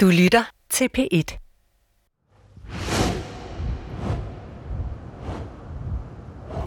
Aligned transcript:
Du 0.00 0.06
lytter 0.06 0.42
til 0.70 0.88
P1. 0.98 1.38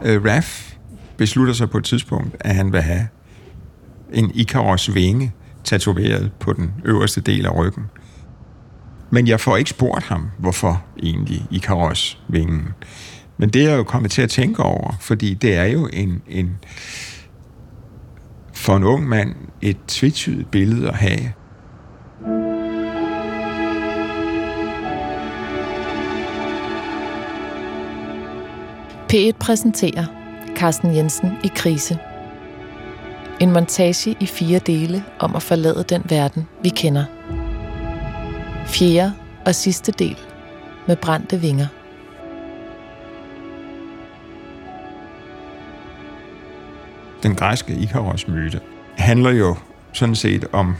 Uh, 0.01 0.25
Raf 0.25 0.77
beslutter 1.17 1.53
sig 1.53 1.69
på 1.69 1.77
et 1.77 1.83
tidspunkt, 1.83 2.35
at 2.39 2.55
han 2.55 2.73
vil 2.73 2.81
have 2.81 3.07
en 4.13 4.31
Ikaros 4.33 4.93
vinge 4.95 5.33
tatoveret 5.63 6.31
på 6.39 6.53
den 6.53 6.73
øverste 6.85 7.21
del 7.21 7.45
af 7.45 7.55
ryggen. 7.55 7.83
Men 9.09 9.27
jeg 9.27 9.39
får 9.39 9.57
ikke 9.57 9.69
spurgt 9.69 10.03
ham, 10.03 10.29
hvorfor 10.39 10.85
egentlig 11.03 11.45
Ikaros 11.51 12.23
vingen. 12.29 12.67
Men 13.37 13.49
det 13.49 13.65
er 13.65 13.69
jeg 13.69 13.77
jo 13.77 13.83
kommet 13.83 14.11
til 14.11 14.21
at 14.21 14.29
tænke 14.29 14.63
over, 14.63 14.97
fordi 15.01 15.33
det 15.33 15.55
er 15.55 15.65
jo 15.65 15.89
en, 15.93 16.21
en 16.27 16.57
for 18.53 18.77
en 18.77 18.83
ung 18.83 19.09
mand 19.09 19.35
et 19.61 19.77
tvetydigt 19.87 20.51
billede 20.51 20.87
at 20.87 20.95
have. 20.95 21.31
P1 29.13 29.31
præsenterer 29.39 30.05
Carsten 30.55 30.95
Jensen 30.95 31.31
i 31.43 31.51
krise. 31.55 31.99
En 33.39 33.51
montage 33.51 34.15
i 34.19 34.25
fire 34.25 34.59
dele 34.59 35.03
om 35.19 35.35
at 35.35 35.43
forlade 35.43 35.85
den 35.89 36.03
verden, 36.09 36.47
vi 36.63 36.69
kender. 36.69 37.05
Fjerde 38.67 39.13
og 39.45 39.55
sidste 39.55 39.91
del 39.91 40.17
med 40.87 40.95
brændte 40.95 41.39
vinger. 41.41 41.67
Den 47.23 47.35
græske 47.35 47.73
Ikaros-myte 47.73 48.59
handler 48.97 49.31
jo 49.31 49.55
sådan 49.93 50.15
set 50.15 50.45
om 50.51 50.75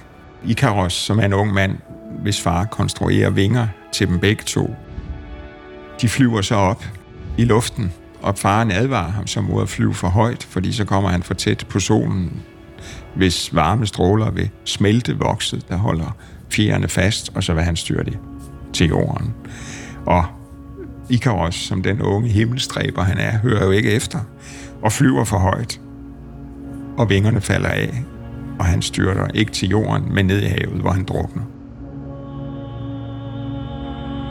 Ikaros, 0.45 0.93
som 0.93 1.19
er 1.19 1.25
en 1.25 1.33
ung 1.33 1.53
mand, 1.53 1.77
hvis 2.21 2.41
far 2.41 2.65
konstruerer 2.65 3.29
vinger 3.29 3.67
til 3.91 4.07
dem 4.07 4.19
begge 4.19 4.43
to. 4.43 4.75
De 6.01 6.09
flyver 6.09 6.41
så 6.41 6.55
op 6.55 6.83
i 7.37 7.45
luften, 7.45 7.93
og 8.21 8.37
faren 8.37 8.71
advarer 8.71 9.11
ham 9.11 9.27
så 9.27 9.41
mod 9.41 9.61
at 9.61 9.69
flyve 9.69 9.93
for 9.93 10.07
højt, 10.07 10.43
fordi 10.43 10.71
så 10.71 10.85
kommer 10.85 11.09
han 11.09 11.23
for 11.23 11.33
tæt 11.33 11.65
på 11.69 11.79
solen, 11.79 12.41
hvis 13.15 13.55
varme 13.55 13.85
stråler 13.85 14.31
vil 14.31 14.49
smelte 14.65 15.17
vokset, 15.17 15.69
der 15.69 15.77
holder 15.77 16.15
fjerne 16.51 16.87
fast, 16.87 17.31
og 17.35 17.43
så 17.43 17.53
vil 17.53 17.63
han 17.63 17.75
styre 17.75 18.03
det 18.03 18.17
til 18.73 18.87
jorden. 18.87 19.33
Og 20.05 20.25
Ikaros, 21.09 21.55
som 21.55 21.83
den 21.83 22.01
unge 22.01 22.29
himmelstræber 22.29 23.03
han 23.03 23.17
er, 23.17 23.37
hører 23.37 23.65
jo 23.65 23.71
ikke 23.71 23.91
efter, 23.91 24.19
og 24.81 24.91
flyver 24.91 25.23
for 25.23 25.37
højt. 25.37 25.81
Og 26.97 27.09
vingerne 27.09 27.41
falder 27.41 27.69
af, 27.69 28.03
og 28.59 28.65
han 28.65 28.81
styrter 28.81 29.27
ikke 29.33 29.51
til 29.51 29.69
jorden, 29.69 30.13
men 30.13 30.25
ned 30.25 30.41
i 30.41 30.45
havet, 30.45 30.81
hvor 30.81 30.91
han 30.91 31.03
drukner. 31.03 31.43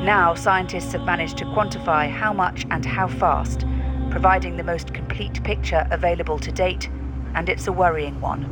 Now, 0.04 0.34
scientists 0.34 0.92
have 0.92 1.04
managed 1.04 1.36
to 1.38 1.44
quantify 1.44 2.08
how 2.08 2.32
much 2.32 2.66
and 2.70 2.86
how 2.86 3.06
fast, 3.06 3.66
providing 4.10 4.56
the 4.56 4.64
most 4.72 4.92
complete 4.94 5.42
picture 5.44 5.86
available 5.90 6.38
to 6.38 6.52
date, 6.52 6.90
and 7.34 7.48
it's 7.48 7.68
a 7.68 7.72
worrying 7.72 8.20
one. 8.20 8.44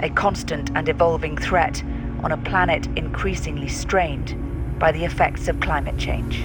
A 0.00 0.10
constant 0.10 0.70
and 0.74 0.88
evolving 0.88 1.36
threat 1.36 1.82
on 2.24 2.32
a 2.32 2.36
planet 2.36 2.86
increasingly 2.96 3.68
strained 3.68 4.34
by 4.78 4.92
the 4.92 5.04
effects 5.04 5.48
of 5.48 5.60
climate 5.60 5.98
change. 5.98 6.44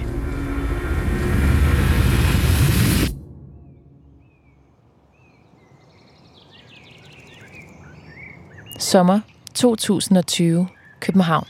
Sommer 8.78 9.20
2020, 9.54 10.66
København. 11.00 11.46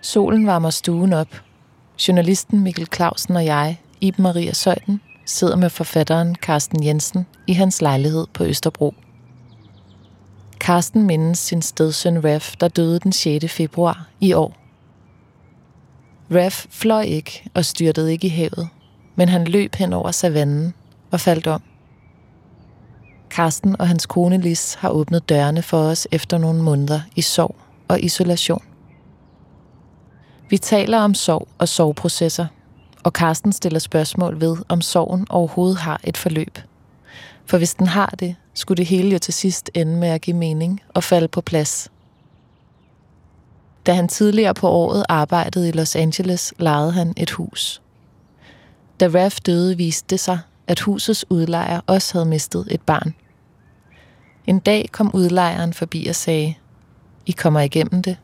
Solen 0.00 0.46
varmer 0.46 0.70
stuen 0.70 1.12
op. 1.12 1.28
Journalisten 2.08 2.60
Mikkel 2.60 2.86
Clausen 2.86 3.36
og 3.36 3.44
jeg, 3.44 3.80
Iben 4.00 4.22
Maria 4.22 4.52
Søjden, 4.52 5.00
sidder 5.30 5.56
med 5.56 5.70
forfatteren 5.70 6.34
Carsten 6.34 6.84
Jensen 6.84 7.26
i 7.46 7.52
hans 7.52 7.82
lejlighed 7.82 8.26
på 8.34 8.44
Østerbro. 8.44 8.94
Carsten 10.58 11.02
mindes 11.02 11.38
sin 11.38 11.62
stedsøn 11.62 12.24
Raf, 12.24 12.54
der 12.60 12.68
døde 12.68 13.00
den 13.00 13.12
6. 13.12 13.52
februar 13.52 14.08
i 14.20 14.32
år. 14.32 14.56
Raf 16.30 16.66
fløj 16.70 17.02
ikke 17.02 17.50
og 17.54 17.64
styrtede 17.64 18.12
ikke 18.12 18.26
i 18.26 18.30
havet, 18.30 18.68
men 19.16 19.28
han 19.28 19.44
løb 19.44 19.74
hen 19.74 19.92
over 19.92 20.10
savannen 20.10 20.74
og 21.10 21.20
faldt 21.20 21.46
om. 21.46 21.62
Carsten 23.30 23.80
og 23.80 23.88
hans 23.88 24.06
kone 24.06 24.38
Lis 24.38 24.74
har 24.74 24.88
åbnet 24.88 25.28
dørene 25.28 25.62
for 25.62 25.78
os 25.78 26.08
efter 26.12 26.38
nogle 26.38 26.62
måneder 26.62 27.00
i 27.16 27.22
sorg 27.22 27.56
og 27.88 28.00
isolation. 28.00 28.64
Vi 30.50 30.58
taler 30.58 30.98
om 30.98 31.14
sorg 31.14 31.48
og 31.58 31.68
sorgprocesser, 31.68 32.46
og 33.04 33.12
Karsten 33.12 33.52
stiller 33.52 33.78
spørgsmål 33.78 34.40
ved, 34.40 34.56
om 34.68 34.80
sorgen 34.80 35.26
overhovedet 35.30 35.78
har 35.78 36.00
et 36.04 36.16
forløb. 36.16 36.58
For 37.46 37.58
hvis 37.58 37.74
den 37.74 37.86
har 37.86 38.14
det, 38.18 38.36
skulle 38.54 38.76
det 38.76 38.86
hele 38.86 39.10
jo 39.10 39.18
til 39.18 39.34
sidst 39.34 39.70
ende 39.74 39.96
med 39.96 40.08
at 40.08 40.20
give 40.20 40.36
mening 40.36 40.80
og 40.94 41.04
falde 41.04 41.28
på 41.28 41.40
plads. 41.40 41.88
Da 43.86 43.92
han 43.92 44.08
tidligere 44.08 44.54
på 44.54 44.68
året 44.68 45.04
arbejdede 45.08 45.68
i 45.68 45.72
Los 45.72 45.96
Angeles, 45.96 46.54
lejede 46.58 46.92
han 46.92 47.14
et 47.16 47.30
hus. 47.30 47.82
Da 49.00 49.06
Raf 49.06 49.38
døde, 49.46 49.76
viste 49.76 50.06
det 50.10 50.20
sig, 50.20 50.38
at 50.66 50.80
husets 50.80 51.24
udlejer 51.30 51.80
også 51.86 52.12
havde 52.12 52.26
mistet 52.26 52.66
et 52.70 52.82
barn. 52.82 53.14
En 54.46 54.58
dag 54.58 54.88
kom 54.92 55.10
udlejeren 55.14 55.72
forbi 55.72 56.06
og 56.06 56.14
sagde, 56.14 56.54
I 57.26 57.32
kommer 57.32 57.60
igennem 57.60 58.02
det, 58.02 58.16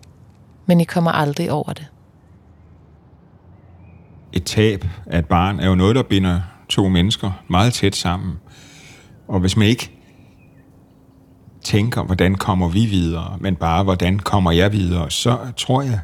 men 0.66 0.80
I 0.80 0.84
kommer 0.84 1.12
aldrig 1.12 1.52
over 1.52 1.72
det. 1.72 1.86
Et 4.36 4.44
tab 4.44 4.84
af 5.06 5.18
et 5.18 5.26
barn 5.26 5.60
er 5.60 5.68
jo 5.68 5.74
noget, 5.74 5.96
der 5.96 6.02
binder 6.02 6.40
to 6.68 6.88
mennesker 6.88 7.32
meget 7.48 7.72
tæt 7.72 7.96
sammen. 7.96 8.34
Og 9.28 9.40
hvis 9.40 9.56
man 9.56 9.66
ikke 9.66 9.90
tænker, 11.64 12.02
hvordan 12.02 12.34
kommer 12.34 12.68
vi 12.68 12.86
videre, 12.86 13.36
men 13.40 13.56
bare, 13.56 13.84
hvordan 13.84 14.18
kommer 14.18 14.50
jeg 14.50 14.72
videre, 14.72 15.10
så 15.10 15.38
tror 15.56 15.82
jeg 15.82 16.00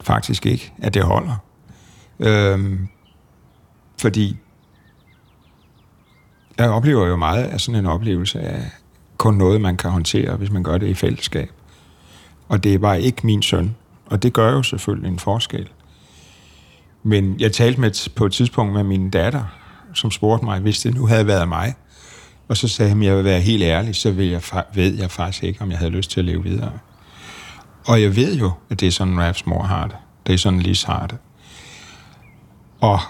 faktisk 0.00 0.46
ikke, 0.46 0.72
at 0.78 0.94
det 0.94 1.02
holder. 1.02 1.36
Øhm, 2.20 2.88
fordi 4.00 4.36
jeg 6.58 6.70
oplever 6.70 7.06
jo 7.06 7.16
meget 7.16 7.44
af 7.44 7.60
sådan 7.60 7.78
en 7.78 7.86
oplevelse 7.86 8.40
af 8.40 8.62
kun 9.18 9.34
noget, 9.34 9.60
man 9.60 9.76
kan 9.76 9.90
håndtere, 9.90 10.36
hvis 10.36 10.50
man 10.50 10.62
gør 10.62 10.78
det 10.78 10.86
i 10.86 10.94
fællesskab. 10.94 11.50
Og 12.48 12.64
det 12.64 12.74
er 12.74 12.78
bare 12.78 13.00
ikke 13.00 13.26
min 13.26 13.42
søn. 13.42 13.76
Og 14.06 14.22
det 14.22 14.32
gør 14.32 14.52
jo 14.52 14.62
selvfølgelig 14.62 15.08
en 15.08 15.18
forskel. 15.18 15.68
Men 17.08 17.40
jeg 17.40 17.52
talte 17.52 17.80
med 17.80 18.10
på 18.14 18.26
et 18.26 18.32
tidspunkt 18.32 18.72
med 18.72 18.84
min 18.84 19.10
datter, 19.10 19.44
som 19.94 20.10
spurgte 20.10 20.44
mig, 20.44 20.60
hvis 20.60 20.80
det 20.80 20.94
nu 20.94 21.06
havde 21.06 21.26
været 21.26 21.48
mig, 21.48 21.74
og 22.48 22.56
så 22.56 22.68
sagde 22.68 22.88
han, 22.88 23.00
at 23.00 23.06
jeg 23.06 23.16
vil 23.16 23.24
være 23.24 23.40
helt 23.40 23.62
ærlig, 23.62 23.96
så 23.96 24.10
ved 24.10 24.24
jeg, 24.24 24.42
ved 24.74 24.94
jeg 24.94 25.10
faktisk 25.10 25.44
ikke, 25.44 25.62
om 25.62 25.70
jeg 25.70 25.78
havde 25.78 25.90
lyst 25.90 26.10
til 26.10 26.20
at 26.20 26.24
leve 26.26 26.42
videre. 26.42 26.72
Og 27.86 28.02
jeg 28.02 28.16
ved 28.16 28.38
jo, 28.38 28.52
at 28.70 28.80
det 28.80 28.88
er 28.88 28.92
sådan, 28.92 29.20
Rafs 29.20 29.46
mor 29.46 29.62
har 29.62 29.86
det. 29.86 29.96
Det 30.26 30.32
er 30.32 30.38
sådan, 30.38 30.60
Lis 30.60 30.82
har 30.82 31.06
det. 31.06 31.18
Og 32.80 33.00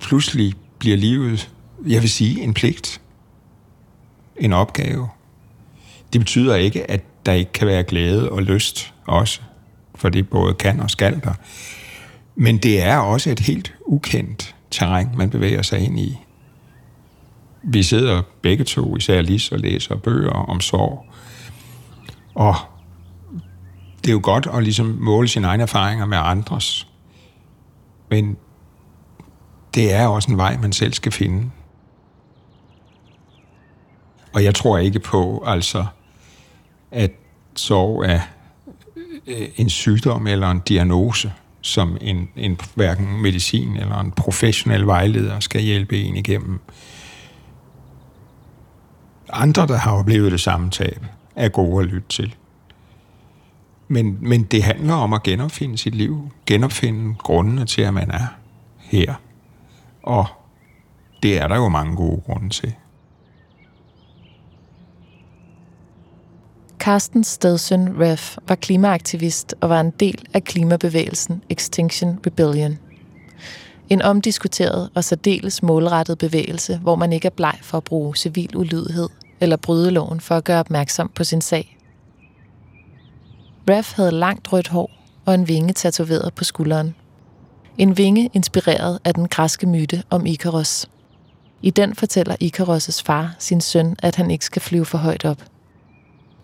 pludselig 0.00 0.54
bliver 0.78 0.96
livet, 0.96 1.50
jeg 1.86 2.02
vil 2.02 2.10
sige, 2.10 2.42
en 2.42 2.54
pligt. 2.54 3.00
En 4.36 4.52
opgave. 4.52 5.08
Det 6.12 6.20
betyder 6.20 6.54
ikke, 6.54 6.90
at 6.90 7.04
der 7.26 7.32
ikke 7.32 7.52
kan 7.52 7.66
være 7.66 7.82
glæde 7.82 8.30
og 8.30 8.42
lyst 8.42 8.94
også, 9.06 9.40
for 10.00 10.08
det 10.08 10.28
både 10.28 10.54
kan 10.54 10.80
og 10.80 10.90
skal 10.90 11.20
der. 11.24 11.34
Men 12.34 12.58
det 12.58 12.82
er 12.82 12.96
også 12.96 13.30
et 13.30 13.40
helt 13.40 13.74
ukendt 13.86 14.54
terræn, 14.70 15.08
man 15.16 15.30
bevæger 15.30 15.62
sig 15.62 15.78
ind 15.80 15.98
i. 15.98 16.18
Vi 17.62 17.82
sidder 17.82 18.22
begge 18.42 18.64
to, 18.64 18.96
især 18.96 19.22
Lis, 19.22 19.52
og 19.52 19.58
læser 19.58 19.96
bøger 19.96 20.30
om 20.30 20.60
sorg. 20.60 21.06
Og 22.34 22.54
det 24.04 24.08
er 24.08 24.12
jo 24.12 24.20
godt 24.22 24.48
at 24.54 24.62
ligesom 24.62 24.86
måle 24.86 25.28
sine 25.28 25.46
egne 25.46 25.62
erfaringer 25.62 26.06
med 26.06 26.18
andres. 26.20 26.88
Men 28.10 28.36
det 29.74 29.92
er 29.92 30.06
også 30.06 30.30
en 30.30 30.36
vej, 30.36 30.56
man 30.56 30.72
selv 30.72 30.92
skal 30.92 31.12
finde. 31.12 31.50
Og 34.34 34.44
jeg 34.44 34.54
tror 34.54 34.78
ikke 34.78 35.00
på, 35.00 35.44
altså, 35.46 35.86
at 36.90 37.10
sorg 37.56 38.04
er 38.04 38.20
Øh, 39.30 39.48
en 39.56 39.70
sygdom 39.70 40.26
eller 40.26 40.50
en 40.50 40.60
diagnose, 40.60 41.32
som 41.60 41.98
en, 42.00 42.28
en 42.36 42.60
hverken 42.74 43.22
medicin 43.22 43.76
eller 43.76 44.00
en 44.00 44.10
professionel 44.10 44.86
vejleder 44.86 45.40
skal 45.40 45.60
hjælpe 45.62 46.02
en 46.02 46.16
igennem. 46.16 46.60
Andre, 49.32 49.66
der 49.66 49.76
har 49.76 49.92
oplevet 49.92 50.32
det 50.32 50.40
samme 50.40 50.70
tab, 50.70 51.04
er 51.36 51.48
gode 51.48 51.84
at 51.84 51.90
lytte 51.90 52.08
til. 52.08 52.34
Men, 53.88 54.18
men 54.20 54.42
det 54.42 54.62
handler 54.62 54.94
om 54.94 55.12
at 55.12 55.22
genopfinde 55.22 55.78
sit 55.78 55.94
liv, 55.94 56.30
genopfinde 56.46 57.14
grundene 57.14 57.66
til, 57.66 57.82
at 57.82 57.94
man 57.94 58.10
er 58.10 58.26
her. 58.78 59.14
Og 60.02 60.26
det 61.22 61.38
er 61.38 61.48
der 61.48 61.56
jo 61.56 61.68
mange 61.68 61.96
gode 61.96 62.20
grunde 62.26 62.48
til. 62.48 62.74
Carstens 66.80 67.26
stedsøn 67.26 68.00
Ref 68.00 68.36
var 68.48 68.54
klimaaktivist 68.54 69.54
og 69.60 69.68
var 69.68 69.80
en 69.80 69.90
del 69.90 70.24
af 70.34 70.44
klimabevægelsen 70.44 71.42
Extinction 71.48 72.18
Rebellion. 72.26 72.78
En 73.90 74.02
omdiskuteret 74.02 74.90
og 74.94 75.04
særdeles 75.04 75.62
målrettet 75.62 76.18
bevægelse, 76.18 76.78
hvor 76.78 76.96
man 76.96 77.12
ikke 77.12 77.26
er 77.26 77.30
bleg 77.36 77.58
for 77.62 77.78
at 77.78 77.84
bruge 77.84 78.16
civil 78.16 78.56
ulydighed 78.56 79.08
eller 79.40 79.56
bryde 79.56 79.90
loven 79.90 80.20
for 80.20 80.36
at 80.36 80.44
gøre 80.44 80.60
opmærksom 80.60 81.10
på 81.14 81.24
sin 81.24 81.40
sag. 81.40 81.78
Ref 83.70 83.92
havde 83.96 84.12
langt 84.12 84.52
rødt 84.52 84.68
hår 84.68 84.90
og 85.24 85.34
en 85.34 85.48
vinge 85.48 85.72
tatoveret 85.72 86.34
på 86.34 86.44
skulderen. 86.44 86.94
En 87.78 87.98
vinge 87.98 88.30
inspireret 88.32 88.98
af 89.04 89.14
den 89.14 89.28
græske 89.28 89.66
myte 89.66 90.02
om 90.10 90.26
Ikaros. 90.26 90.90
I 91.62 91.70
den 91.70 91.94
fortæller 91.94 92.36
Ikaros' 92.42 93.02
far 93.04 93.34
sin 93.38 93.60
søn, 93.60 93.96
at 94.02 94.16
han 94.16 94.30
ikke 94.30 94.44
skal 94.44 94.62
flyve 94.62 94.84
for 94.84 94.98
højt 94.98 95.24
op. 95.24 95.49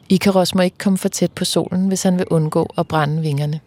Ikaros 0.09 0.55
må 0.55 0.63
ikke 0.63 0.79
komme 0.79 0.99
for 0.99 1.09
tæt 1.09 1.33
på 1.33 1.45
solen, 1.45 1.89
hvis 1.89 2.03
han 2.03 2.19
vil 2.19 2.27
undgå 2.31 2.71
at 2.79 2.89
brænde 2.89 3.23
vingerne. 3.23 3.61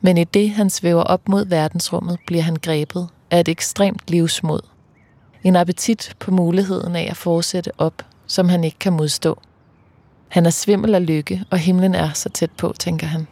Men 0.00 0.18
i 0.18 0.24
det, 0.24 0.50
han 0.50 0.70
svæver 0.70 1.02
op 1.02 1.28
mod 1.28 1.46
verdensrummet, 1.46 2.18
bliver 2.26 2.42
han 2.42 2.56
grebet 2.56 3.08
af 3.30 3.40
et 3.40 3.48
ekstremt 3.48 4.02
livsmod. 4.08 4.60
En 5.44 5.56
appetit 5.56 6.14
på 6.18 6.30
muligheden 6.30 6.96
af 6.96 7.06
at 7.10 7.16
fortsætte 7.16 7.70
op, 7.78 8.02
som 8.26 8.48
han 8.48 8.64
ikke 8.64 8.78
kan 8.78 8.92
modstå. 8.92 9.40
Han 10.28 10.46
er 10.46 10.50
svimmel 10.50 10.94
af 10.94 11.06
lykke, 11.06 11.44
og 11.50 11.58
himlen 11.58 11.94
er 11.94 12.12
så 12.12 12.28
tæt 12.28 12.50
på, 12.50 12.74
tænker 12.78 13.06
han. 13.06 13.26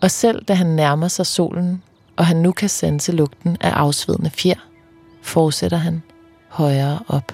Og 0.00 0.10
selv 0.10 0.44
da 0.44 0.54
han 0.54 0.66
nærmer 0.66 1.08
sig 1.08 1.26
solen, 1.26 1.82
og 2.16 2.26
han 2.26 2.36
nu 2.36 2.52
kan 2.52 2.68
sanse 2.68 3.12
lugten 3.12 3.56
af 3.60 3.70
afsvedende 3.70 4.30
fjer, 4.30 4.68
fortsætter 5.22 5.78
han 5.78 6.02
højere 6.48 6.98
op. 7.08 7.32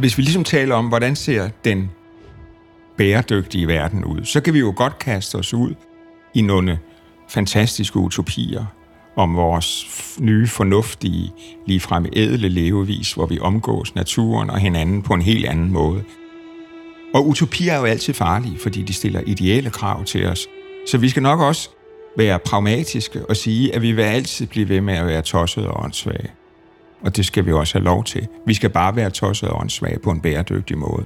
Hvis 0.00 0.18
vi 0.18 0.22
ligesom 0.22 0.44
taler 0.44 0.74
om, 0.74 0.88
hvordan 0.88 1.16
ser 1.16 1.48
den 1.64 1.90
bæredygtige 2.96 3.66
verden 3.66 4.04
ud, 4.04 4.24
så 4.24 4.40
kan 4.40 4.54
vi 4.54 4.58
jo 4.58 4.72
godt 4.76 4.98
kaste 4.98 5.36
os 5.36 5.54
ud 5.54 5.74
i 6.34 6.42
nogle 6.42 6.78
fantastiske 7.28 7.98
utopier 7.98 8.64
om 9.16 9.36
vores 9.36 9.86
nye, 10.20 10.46
fornuftige, 10.46 11.32
ligefrem 11.66 12.06
ædle 12.12 12.48
levevis, 12.48 13.12
hvor 13.12 13.26
vi 13.26 13.38
omgås 13.38 13.94
naturen 13.94 14.50
og 14.50 14.58
hinanden 14.58 15.02
på 15.02 15.14
en 15.14 15.22
helt 15.22 15.46
anden 15.46 15.72
måde. 15.72 16.04
Og 17.14 17.28
utopier 17.28 17.72
er 17.72 17.78
jo 17.78 17.84
altid 17.84 18.14
farlige, 18.14 18.58
fordi 18.58 18.82
de 18.82 18.92
stiller 18.92 19.20
ideelle 19.26 19.70
krav 19.70 20.04
til 20.04 20.26
os. 20.26 20.46
Så 20.86 20.98
vi 20.98 21.08
skal 21.08 21.22
nok 21.22 21.40
også 21.40 21.70
være 22.16 22.38
pragmatiske 22.38 23.26
og 23.26 23.36
sige, 23.36 23.74
at 23.74 23.82
vi 23.82 23.92
vil 23.92 24.02
altid 24.02 24.46
blive 24.46 24.68
ved 24.68 24.80
med 24.80 24.94
at 24.94 25.06
være 25.06 25.22
tossede 25.22 25.70
og 25.70 25.84
åndssvage. 25.84 26.30
Og 27.02 27.16
det 27.16 27.26
skal 27.26 27.46
vi 27.46 27.52
også 27.52 27.78
have 27.78 27.84
lov 27.84 28.04
til. 28.04 28.28
Vi 28.46 28.54
skal 28.54 28.70
bare 28.70 28.96
være 28.96 29.10
tosset 29.10 29.48
og 29.48 29.60
åndssvage 29.60 29.98
på 29.98 30.10
en 30.10 30.20
bæredygtig 30.20 30.78
måde. 30.78 31.04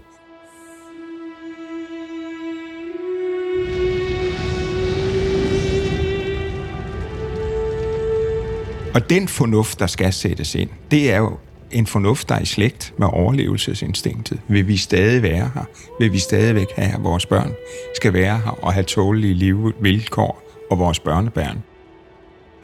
Og 8.95 9.11
den 9.11 9.29
fornuft, 9.29 9.79
der 9.79 9.87
skal 9.87 10.13
sættes 10.13 10.55
ind, 10.55 10.71
det 10.91 11.13
er 11.13 11.19
jo 11.19 11.39
en 11.71 11.87
fornuft, 11.87 12.29
der 12.29 12.35
er 12.35 12.41
i 12.41 12.45
slægt 12.45 12.95
med 12.99 13.07
overlevelsesinstinktet. 13.13 14.41
Vil 14.49 14.69
vi 14.69 14.77
stadig 14.77 15.23
være 15.23 15.51
her? 15.55 15.65
Vil 16.01 16.13
vi 16.13 16.19
stadigvæk 16.19 16.67
have, 16.77 16.95
at 16.95 17.05
vores 17.05 17.27
børn 17.27 17.53
skal 17.95 18.13
være 18.13 18.39
her 18.39 18.65
og 18.65 18.73
have 18.73 18.85
tålige 18.85 19.35
livvilkår 19.35 20.43
og 20.71 20.79
vores 20.79 21.01
børnebørn? 21.01 21.63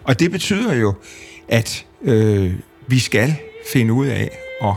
Og 0.04 0.20
det 0.20 0.30
betyder 0.30 0.74
jo, 0.74 0.94
at 1.48 1.86
øh, 2.02 2.54
vi 2.90 2.98
skal 2.98 3.36
finde 3.72 3.92
ud 3.92 4.06
af 4.06 4.30
at 4.62 4.74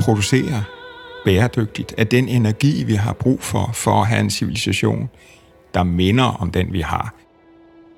producere 0.00 0.64
bæredygtigt 1.24 1.94
af 1.98 2.06
den 2.06 2.28
energi, 2.28 2.84
vi 2.84 2.94
har 2.94 3.12
brug 3.12 3.42
for, 3.42 3.70
for 3.74 4.00
at 4.00 4.06
have 4.06 4.20
en 4.20 4.30
civilisation, 4.30 5.08
der 5.74 5.82
minder 5.82 6.24
om 6.24 6.50
den, 6.50 6.72
vi 6.72 6.80
har. 6.80 7.14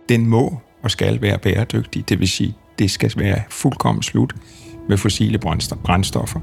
Den 0.08 0.26
må 0.26 0.60
og 0.82 0.90
skal 0.90 1.22
være 1.22 1.38
bæredygtig, 1.38 2.08
det 2.08 2.18
vil 2.18 2.28
sige, 2.28 2.56
det 2.78 2.90
skal 2.90 3.12
være 3.16 3.42
fuldkommen 3.50 4.02
slut 4.02 4.34
med 4.88 4.96
fossile 4.96 5.38
brændstoffer. 5.84 6.40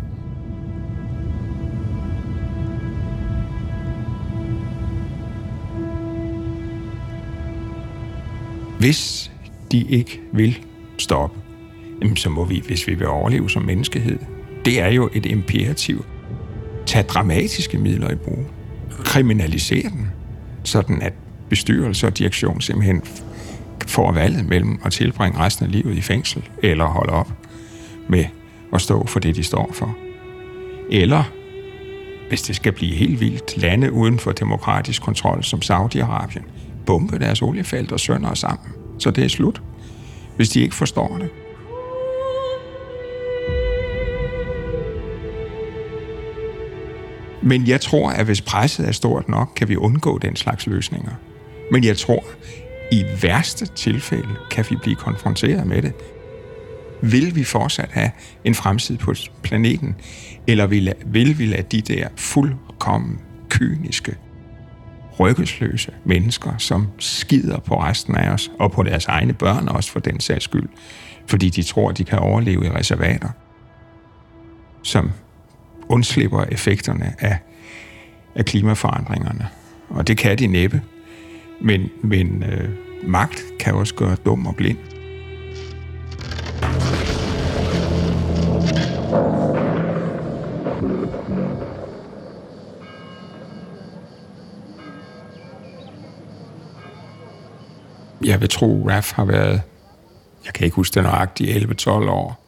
Hvis 8.80 9.32
de 9.72 9.82
ikke 9.82 10.22
vil 10.34 10.66
stoppe, 10.98 11.47
så 12.16 12.30
må 12.30 12.46
vi, 12.46 12.64
hvis 12.68 12.88
vi 12.88 12.94
vil 12.94 13.08
overleve 13.08 13.50
som 13.50 13.62
menneskehed, 13.64 14.20
det 14.66 14.82
er 14.82 14.88
jo 14.88 15.10
et 15.14 15.26
imperativ. 15.26 16.06
Tag 16.86 17.06
dramatiske 17.06 17.78
midler 17.78 18.12
i 18.12 18.16
brug. 18.16 18.46
Kriminalisere 18.90 19.90
den, 19.90 20.08
sådan 20.64 21.02
at 21.02 21.14
bestyrelse 21.50 22.08
og 22.08 22.18
direktion 22.18 22.62
simpelthen 22.62 23.02
får 23.88 24.12
valget 24.12 24.46
mellem 24.46 24.80
at 24.86 24.92
tilbringe 24.92 25.40
resten 25.40 25.66
af 25.66 25.72
livet 25.72 25.98
i 25.98 26.02
fængsel, 26.02 26.50
eller 26.64 26.86
holde 26.86 27.14
op 27.14 27.32
med 28.10 28.26
at 28.74 28.82
stå 28.82 29.06
for 29.06 29.20
det, 29.20 29.36
de 29.36 29.44
står 29.44 29.72
for. 29.74 29.98
Eller, 30.92 31.24
hvis 32.30 32.42
det 32.42 32.56
skal 32.56 32.72
blive 32.72 32.96
helt 32.96 33.20
vildt, 33.20 33.58
lande 33.58 33.92
uden 33.92 34.20
for 34.20 34.32
demokratisk 34.32 35.02
kontrol 35.02 35.44
som 35.44 35.60
Saudi-Arabien, 35.64 36.44
bombe 36.86 37.20
deres 37.20 37.42
oliefelt 37.42 37.92
og 37.92 38.00
sønder 38.00 38.34
sammen. 38.34 38.70
Så 39.00 39.12
det 39.12 39.24
er 39.24 39.28
slut, 39.28 39.62
hvis 40.36 40.50
de 40.50 40.62
ikke 40.62 40.76
forstår 40.76 41.18
det. 41.18 41.30
Men 47.48 47.68
jeg 47.68 47.82
tror, 47.82 48.10
at 48.10 48.26
hvis 48.26 48.42
presset 48.42 48.88
er 48.88 48.92
stort 48.92 49.30
nok, 49.30 49.52
kan 49.56 49.70
vi 49.70 49.76
undgå 49.76 50.18
den 50.18 50.36
slags 50.36 50.68
løsninger. 50.68 51.12
Men 51.72 51.84
jeg 51.84 51.98
tror, 51.98 52.24
i 52.92 53.06
værste 53.22 53.66
tilfælde 53.66 54.36
kan 54.52 54.66
vi 54.70 54.76
blive 54.76 54.96
konfronteret 54.96 55.68
med 55.68 55.82
det. 55.82 55.94
Vil 57.02 57.36
vi 57.36 57.44
fortsat 57.44 57.90
have 57.92 58.12
en 58.44 58.56
fremtid 58.56 58.98
på 58.98 59.14
planeten, 59.44 59.96
eller 60.48 60.68
vil, 60.68 60.94
vil 61.06 61.40
vi 61.40 61.46
lade 61.46 61.62
de 61.62 61.82
der 61.82 62.08
fuldkommen 62.16 63.20
kyniske, 63.50 64.16
ryggesløse 65.20 65.92
mennesker, 66.06 66.58
som 66.58 66.88
skider 67.00 67.60
på 67.60 67.82
resten 67.82 68.16
af 68.16 68.30
os, 68.30 68.52
og 68.60 68.72
på 68.72 68.84
deres 68.84 69.06
egne 69.06 69.34
børn 69.34 69.68
også 69.68 69.92
for 69.92 70.00
den 70.00 70.20
sags 70.20 70.44
skyld, 70.44 70.70
fordi 71.28 71.50
de 71.50 71.64
tror, 71.64 71.92
de 71.92 72.04
kan 72.04 72.20
overleve 72.20 72.66
i 72.66 72.70
reservater, 72.70 73.30
som 74.84 75.12
undslipper 75.90 76.44
effekterne 76.44 77.14
af, 77.20 77.38
af 78.36 78.46
klimaforandringerne. 78.46 79.48
Og 79.90 80.08
det 80.08 80.18
kan 80.18 80.38
de 80.38 80.48
næppe. 80.48 80.82
Men, 81.62 81.90
men 82.04 82.44
øh, 82.44 82.70
magt 83.04 83.44
kan 83.60 83.74
også 83.74 83.96
gøre 83.96 84.16
dum 84.16 84.48
og 84.48 84.56
blind. 84.56 84.78
Jeg 98.24 98.42
vil 98.42 98.50
tro, 98.50 98.90
Raf 98.90 99.12
har 99.12 99.26
været, 99.26 99.62
jeg 100.46 100.54
kan 100.54 100.66
ikke 100.66 100.76
huske 100.76 100.94
det 100.94 101.04
nøjagtigt, 101.04 101.82
11-12 101.88 101.92
år, 101.92 102.40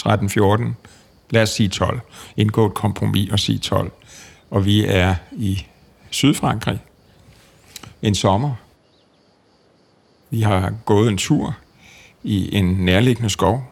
13-14, 0.00 0.72
lad 1.30 1.42
os 1.42 1.50
sige 1.50 1.68
12, 1.68 2.00
indgå 2.36 2.66
et 2.66 2.74
kompromis 2.74 3.30
og 3.32 3.40
sige 3.40 3.58
12. 3.58 3.92
Og 4.50 4.64
vi 4.64 4.84
er 4.84 5.14
i 5.32 5.66
Sydfrankrig, 6.10 6.78
en 8.02 8.14
sommer. 8.14 8.54
Vi 10.30 10.40
har 10.40 10.74
gået 10.84 11.08
en 11.08 11.18
tur 11.18 11.56
i 12.22 12.56
en 12.56 12.64
nærliggende 12.64 13.30
skov, 13.30 13.64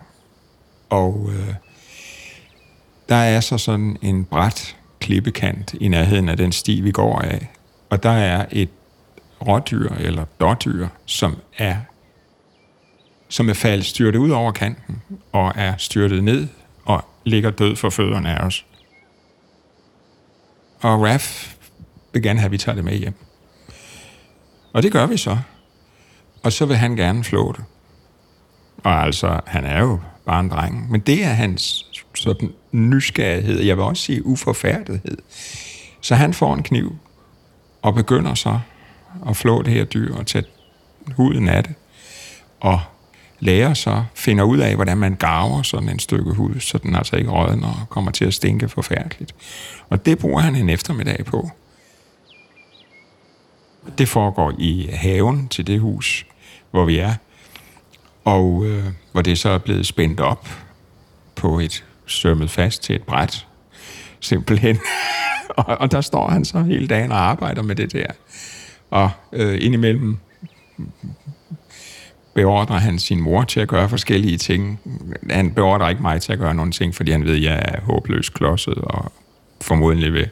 og 0.90 1.30
øh, 1.32 1.54
der 3.08 3.16
er 3.16 3.40
så 3.40 3.58
sådan 3.58 3.96
en 4.02 4.24
bræt 4.24 4.76
klippekant 5.00 5.74
i 5.74 5.88
nærheden 5.88 6.28
af 6.28 6.36
den 6.36 6.52
sti, 6.52 6.80
vi 6.80 6.90
går 6.90 7.18
af. 7.18 7.48
Og 7.90 8.02
der 8.02 8.10
er 8.10 8.46
et 8.52 8.68
rådyr 9.46 9.94
eller 9.94 10.24
dårdyr, 10.40 10.88
som 11.06 11.36
er 11.58 11.76
som 13.28 13.48
er 13.48 13.54
faldet 13.54 13.86
styrtet 13.86 14.18
ud 14.18 14.30
over 14.30 14.52
kanten 14.52 15.02
og 15.32 15.52
er 15.56 15.74
styrtet 15.78 16.24
ned 16.24 16.48
ligger 17.26 17.50
død 17.50 17.76
for 17.76 17.90
fødderne 17.90 18.38
af 18.38 18.46
os. 18.46 18.66
Og 20.80 21.02
Raf 21.02 21.56
vil 22.12 22.22
gerne 22.22 22.40
have, 22.40 22.46
at 22.46 22.52
vi 22.52 22.58
tager 22.58 22.76
det 22.76 22.84
med 22.84 22.96
hjem. 22.96 23.14
Og 24.72 24.82
det 24.82 24.92
gør 24.92 25.06
vi 25.06 25.16
så. 25.16 25.38
Og 26.42 26.52
så 26.52 26.66
vil 26.66 26.76
han 26.76 26.96
gerne 26.96 27.24
flå 27.24 27.52
det. 27.52 27.64
Og 28.84 28.92
altså, 29.02 29.40
han 29.46 29.64
er 29.64 29.80
jo 29.80 30.00
bare 30.26 30.40
en 30.40 30.50
dreng. 30.50 30.90
Men 30.90 31.00
det 31.00 31.24
er 31.24 31.28
hans 31.28 31.86
sådan 32.14 32.52
nysgerrighed, 32.72 33.60
jeg 33.60 33.76
vil 33.76 33.84
også 33.84 34.02
sige 34.02 34.26
uforfærdighed. 34.26 35.18
Så 36.00 36.14
han 36.14 36.34
får 36.34 36.54
en 36.54 36.62
kniv 36.62 36.96
og 37.82 37.94
begynder 37.94 38.34
så 38.34 38.60
at 39.28 39.36
flå 39.36 39.62
det 39.62 39.72
her 39.72 39.84
dyr 39.84 40.16
og 40.16 40.26
tage 40.26 40.44
huden 41.16 41.48
af 41.48 41.64
det. 41.64 41.74
Og 42.60 42.80
lærer 43.40 43.74
så, 43.74 44.04
finder 44.14 44.44
ud 44.44 44.58
af, 44.58 44.74
hvordan 44.74 44.98
man 44.98 45.14
garver 45.14 45.62
sådan 45.62 45.88
en 45.88 45.98
stykke 45.98 46.32
hud, 46.32 46.60
så 46.60 46.78
den 46.78 46.94
altså 46.94 47.16
ikke 47.16 47.30
rådner 47.30 47.68
og 47.68 47.88
kommer 47.88 48.10
til 48.10 48.24
at 48.24 48.34
stinke 48.34 48.68
forfærdeligt. 48.68 49.34
Og 49.88 50.06
det 50.06 50.18
bruger 50.18 50.40
han 50.40 50.56
en 50.56 50.68
eftermiddag 50.68 51.24
på. 51.24 51.50
Det 53.98 54.08
foregår 54.08 54.52
i 54.58 54.88
haven 54.92 55.48
til 55.48 55.66
det 55.66 55.80
hus, 55.80 56.26
hvor 56.70 56.84
vi 56.84 56.98
er, 56.98 57.14
og 58.24 58.66
øh, 58.66 58.84
hvor 59.12 59.22
det 59.22 59.38
så 59.38 59.48
er 59.48 59.58
blevet 59.58 59.86
spændt 59.86 60.20
op 60.20 60.48
på 61.36 61.58
et 61.58 61.84
sømmet 62.06 62.50
fast 62.50 62.82
til 62.82 62.96
et 62.96 63.02
bræt, 63.02 63.46
simpelthen. 64.20 64.78
og, 65.56 65.64
og 65.64 65.92
der 65.92 66.00
står 66.00 66.28
han 66.28 66.44
så 66.44 66.62
hele 66.62 66.86
dagen 66.86 67.12
og 67.12 67.18
arbejder 67.18 67.62
med 67.62 67.76
det 67.76 67.92
der. 67.92 68.06
Og 68.90 69.10
øh, 69.32 69.58
indimellem 69.60 70.18
beordrer 72.36 72.78
han 72.78 72.98
sin 72.98 73.20
mor 73.20 73.44
til 73.44 73.60
at 73.60 73.68
gøre 73.68 73.88
forskellige 73.88 74.38
ting. 74.38 74.80
Han 75.30 75.50
beordrer 75.50 75.88
ikke 75.88 76.02
mig 76.02 76.22
til 76.22 76.32
at 76.32 76.38
gøre 76.38 76.54
nogle 76.54 76.72
ting, 76.72 76.94
fordi 76.94 77.10
han 77.10 77.24
ved, 77.24 77.36
at 77.36 77.42
jeg 77.42 77.62
er 77.64 77.80
håbløst 77.80 78.34
klodset 78.34 78.74
og 78.74 79.12
formodentlig 79.60 80.12
vil 80.12 80.28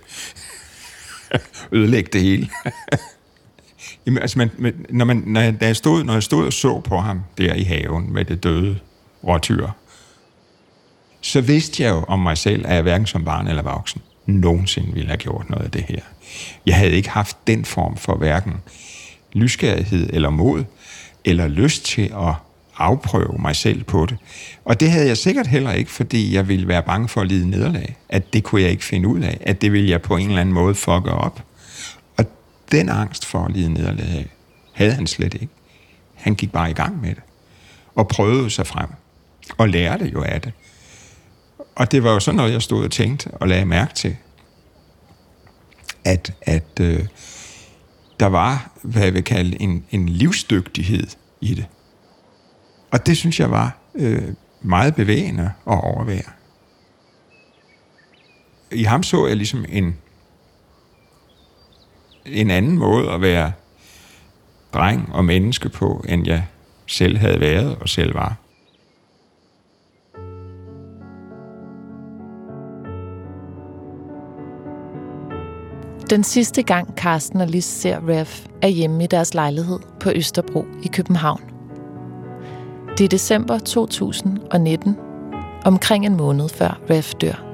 ødelægge 1.79 2.11
det 2.13 2.21
hele. 2.21 2.49
Jamen, 4.07 4.23
altså, 4.23 4.39
man, 4.39 4.75
når, 4.91 5.05
man, 5.05 5.23
når, 5.27 5.41
jeg, 5.41 5.55
jeg 5.61 5.77
stod, 5.77 6.05
når 6.05 6.13
jeg 6.13 6.23
stod 6.23 6.47
og 6.47 6.53
så 6.53 6.81
på 6.81 6.99
ham 6.99 7.21
der 7.39 7.55
i 7.55 7.63
haven 7.63 8.13
med 8.13 8.25
det 8.25 8.45
døde 8.45 8.79
råtyr, 9.25 9.69
så 11.21 11.41
vidste 11.41 11.83
jeg 11.83 11.91
jo 11.91 12.05
om 12.09 12.19
mig 12.19 12.39
selv, 12.39 12.67
at 12.67 12.75
jeg 12.75 12.83
hverken 12.83 13.07
som 13.07 13.25
barn 13.25 13.49
eller 13.49 13.63
voksen 13.63 14.03
nogensinde 14.27 14.93
ville 14.93 15.09
have 15.09 15.19
gjort 15.19 15.51
noget 15.51 15.65
af 15.65 15.71
det 15.71 15.85
her. 15.89 16.01
Jeg 16.67 16.77
havde 16.77 16.93
ikke 16.93 17.11
haft 17.11 17.37
den 17.47 17.65
form 17.65 17.97
for 17.97 18.17
hverken 18.17 18.53
nysgerrighed 19.35 20.11
eller 20.13 20.31
mod, 20.31 20.65
eller 21.25 21.49
lyst 21.49 21.85
til 21.85 22.02
at 22.02 22.35
afprøve 22.76 23.37
mig 23.38 23.57
selv 23.57 23.85
på 23.85 24.07
det. 24.07 24.16
Og 24.64 24.81
det 24.81 24.90
havde 24.90 25.07
jeg 25.07 25.16
sikkert 25.16 25.47
heller 25.47 25.73
ikke, 25.73 25.90
fordi 25.90 26.35
jeg 26.35 26.49
ville 26.49 26.69
være 26.69 26.83
bange 26.83 27.09
for 27.09 27.21
at 27.21 27.26
lide 27.26 27.50
nederlag. 27.50 27.97
At 28.09 28.33
det 28.33 28.45
kunne 28.45 28.62
jeg 28.62 28.71
ikke 28.71 28.85
finde 28.85 29.09
ud 29.09 29.21
af. 29.21 29.38
At 29.40 29.62
det 29.62 29.73
ville 29.73 29.90
jeg 29.90 30.02
på 30.02 30.16
en 30.16 30.28
eller 30.28 30.40
anden 30.40 30.54
måde 30.54 30.75
fucke 30.75 31.11
op. 31.11 31.43
Og 32.16 32.25
den 32.73 32.88
angst 32.88 33.26
for 33.26 33.45
at 33.45 33.52
lide 33.52 33.73
nederlag 33.73 34.26
havde 34.73 34.93
han 34.93 35.07
slet 35.07 35.35
ikke. 35.35 35.49
Han 36.14 36.35
gik 36.35 36.52
bare 36.52 36.71
i 36.71 36.75
gang 36.75 37.00
med 37.00 37.09
det. 37.09 37.23
Og 37.95 38.09
prøvede 38.09 38.50
sig 38.50 38.66
frem. 38.66 38.88
Og 39.59 39.69
lærte 39.69 40.04
jo 40.04 40.23
af 40.23 40.40
det. 40.40 40.52
Og 41.75 41.93
det 41.93 42.04
var 42.04 42.12
jo 42.12 42.21
sådan 42.21 42.37
noget, 42.37 42.52
jeg 42.52 42.62
stod 42.62 42.85
og 42.85 42.90
tænkte 42.90 43.31
og 43.31 43.49
lagde 43.49 43.64
mærke 43.64 43.95
til. 43.95 44.16
At, 46.04 46.33
at 46.43 46.81
øh, 46.81 47.07
der 48.21 48.26
var, 48.26 48.71
hvad 48.83 49.02
jeg 49.02 49.14
vil 49.14 49.25
kalde, 49.25 49.62
en, 49.62 49.85
en 49.90 50.09
livsdygtighed 50.09 51.06
i 51.40 51.54
det. 51.54 51.66
Og 52.90 53.06
det 53.06 53.16
synes 53.16 53.40
jeg 53.40 53.50
var 53.50 53.78
øh, 53.94 54.28
meget 54.62 54.94
bevægende 54.94 55.52
at 55.66 55.85
overvære. 55.85 56.30
I 58.73 58.83
ham 58.83 59.02
så 59.02 59.26
jeg 59.26 59.37
ligesom 59.37 59.64
en, 59.68 59.97
en 62.26 62.50
anden 62.50 62.78
måde 62.78 63.11
at 63.11 63.21
være 63.21 63.52
dreng 64.75 65.12
og 65.12 65.25
menneske 65.25 65.68
på, 65.68 66.04
end 66.09 66.26
jeg 66.26 66.47
selv 66.87 67.18
havde 67.18 67.40
været 67.40 67.76
og 67.76 67.88
selv 67.88 68.14
var. 68.14 68.44
Den 76.11 76.25
sidste 76.25 76.63
gang 76.63 76.97
Karsten 76.97 77.41
og 77.41 77.49
Lis 77.49 77.65
ser 77.65 78.09
Rev 78.09 78.27
er 78.63 78.69
hjemme 78.69 79.05
i 79.05 79.07
deres 79.07 79.35
lejlighed 79.35 79.79
på 80.01 80.11
Østerbro 80.15 80.65
i 80.83 80.89
København. 80.89 81.41
Det 82.99 83.05
er 83.05 83.09
december 83.09 83.59
2019, 83.59 84.97
omkring 85.65 86.07
en 86.07 86.17
måned 86.17 86.49
før 86.49 86.81
Rev 86.91 87.03
dør. 87.21 87.45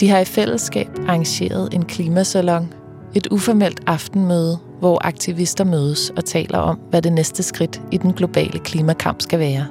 De 0.00 0.08
har 0.08 0.18
i 0.18 0.24
fællesskab 0.24 0.88
arrangeret 1.08 1.74
en 1.74 1.84
klimasalon, 1.84 2.72
et 3.14 3.26
uformelt 3.26 3.80
aftenmøde, 3.86 4.58
hvor 4.78 5.06
aktivister 5.06 5.64
mødes 5.64 6.10
og 6.10 6.24
taler 6.24 6.58
om, 6.58 6.78
hvad 6.90 7.02
det 7.02 7.12
næste 7.12 7.42
skridt 7.42 7.82
i 7.90 7.96
den 7.96 8.12
globale 8.12 8.58
klimakamp 8.58 9.20
skal 9.20 9.38
være. 9.38 9.66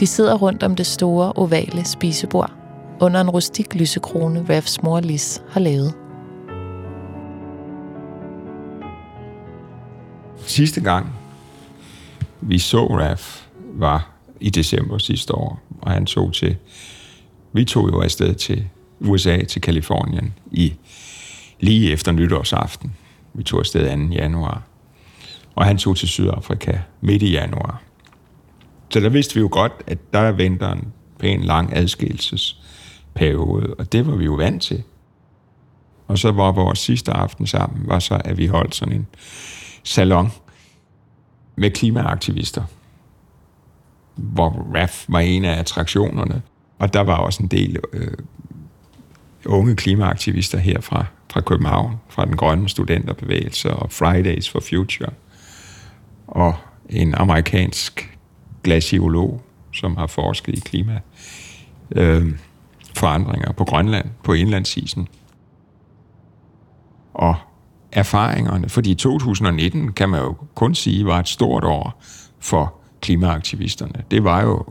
De 0.00 0.06
sidder 0.06 0.34
rundt 0.34 0.62
om 0.62 0.76
det 0.76 0.86
store, 0.86 1.32
ovale 1.32 1.84
spisebord 1.84 2.57
under 3.00 3.20
en 3.20 3.30
rustik 3.30 3.74
lysekrone, 3.74 4.46
Rafs 4.48 4.82
mor 4.82 5.00
Lis 5.00 5.42
har 5.48 5.60
lavet. 5.60 5.94
Sidste 10.46 10.80
gang, 10.80 11.06
vi 12.40 12.58
så 12.58 12.86
Raf, 12.86 13.46
var 13.74 14.10
i 14.40 14.50
december 14.50 14.98
sidste 14.98 15.34
år, 15.34 15.62
og 15.80 15.90
han 15.90 16.06
tog 16.06 16.34
til, 16.34 16.56
vi 17.52 17.64
tog 17.64 17.88
jo 17.88 18.00
afsted 18.00 18.34
til 18.34 18.68
USA, 19.00 19.44
til 19.44 19.60
Kalifornien, 19.62 20.34
i, 20.50 20.74
lige 21.60 21.92
efter 21.92 22.12
nytårsaften. 22.12 22.96
Vi 23.34 23.42
tog 23.42 23.60
afsted 23.60 24.08
2. 24.08 24.14
januar. 24.14 24.62
Og 25.54 25.64
han 25.64 25.78
tog 25.78 25.96
til 25.96 26.08
Sydafrika 26.08 26.78
midt 27.00 27.22
i 27.22 27.30
januar. 27.30 27.82
Så 28.90 29.00
der 29.00 29.08
vidste 29.08 29.34
vi 29.34 29.40
jo 29.40 29.48
godt, 29.52 29.72
at 29.86 29.98
der 30.12 30.32
venter 30.32 30.72
en 30.72 30.92
pæn 31.18 31.42
lang 31.42 31.76
adskillelses 31.76 32.60
periode, 33.14 33.74
og 33.78 33.92
det 33.92 34.06
var 34.06 34.16
vi 34.16 34.24
jo 34.24 34.34
vant 34.34 34.62
til. 34.62 34.82
Og 36.08 36.18
så 36.18 36.32
var 36.32 36.52
vores 36.52 36.78
sidste 36.78 37.12
aften 37.12 37.46
sammen, 37.46 37.88
var 37.88 37.98
så, 37.98 38.20
at 38.24 38.38
vi 38.38 38.46
holdt 38.46 38.74
sådan 38.74 38.94
en 38.94 39.06
salon 39.82 40.32
med 41.56 41.70
klimaaktivister, 41.70 42.62
hvor 44.14 44.74
RAF 44.74 45.04
var 45.08 45.20
en 45.20 45.44
af 45.44 45.58
attraktionerne. 45.58 46.42
Og 46.78 46.92
der 46.92 47.00
var 47.00 47.16
også 47.16 47.42
en 47.42 47.48
del 47.48 47.76
øh, 47.92 48.16
unge 49.46 49.76
klimaaktivister 49.76 50.58
her 50.58 50.80
fra, 50.80 51.06
fra 51.32 51.40
København, 51.40 51.96
fra 52.08 52.24
den 52.24 52.36
grønne 52.36 52.68
studenterbevægelse 52.68 53.74
og 53.74 53.92
Fridays 53.92 54.50
for 54.50 54.60
Future. 54.60 55.10
Og 56.26 56.54
en 56.88 57.14
amerikansk 57.14 58.18
glaciolog, 58.64 59.42
som 59.72 59.96
har 59.96 60.06
forsket 60.06 60.56
i 60.56 60.60
klima. 60.60 61.00
Øh, 61.90 62.32
forandringer 62.98 63.52
på 63.52 63.64
Grønland, 63.64 64.06
på 64.22 64.32
indlandsisen. 64.32 65.08
Og 67.14 67.36
erfaringerne, 67.92 68.68
fordi 68.68 68.94
2019 68.94 69.92
kan 69.92 70.08
man 70.08 70.20
jo 70.20 70.36
kun 70.54 70.74
sige 70.74 71.06
var 71.06 71.20
et 71.20 71.28
stort 71.28 71.64
år 71.64 72.02
for 72.38 72.74
klimaaktivisterne. 73.00 74.04
Det 74.10 74.24
var 74.24 74.42
jo 74.42 74.64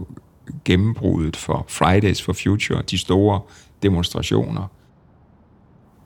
gennembruddet 0.65 1.35
for 1.35 1.65
Fridays 1.67 2.21
for 2.21 2.33
Future, 2.33 2.81
de 2.81 2.97
store 2.97 3.41
demonstrationer. 3.83 4.71